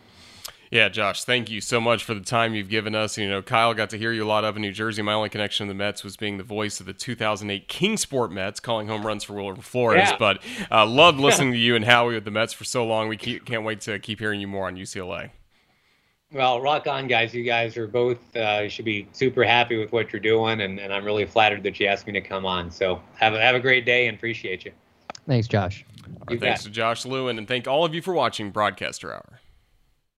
[0.70, 3.16] Yeah, Josh, thank you so much for the time you've given us.
[3.16, 5.00] You know, Kyle got to hear you a lot up in New Jersey.
[5.00, 8.60] My only connection to the Mets was being the voice of the 2008 Kingsport Mets,
[8.60, 10.10] calling home runs for Wilmer Flores.
[10.10, 10.16] Yeah.
[10.18, 13.08] But uh, loved listening to you and Howie with the Mets for so long.
[13.08, 15.30] We keep, can't wait to keep hearing you more on UCLA.
[16.30, 17.32] Well, rock on, guys.
[17.32, 20.78] You guys are both, uh, you should be super happy with what you're doing, and,
[20.78, 22.70] and I'm really flattered that you asked me to come on.
[22.70, 24.72] So have a, have a great day and appreciate you.
[25.26, 25.86] Thanks, Josh.
[26.28, 29.40] thanks to Josh Lewin, and thank all of you for watching Broadcaster Hour.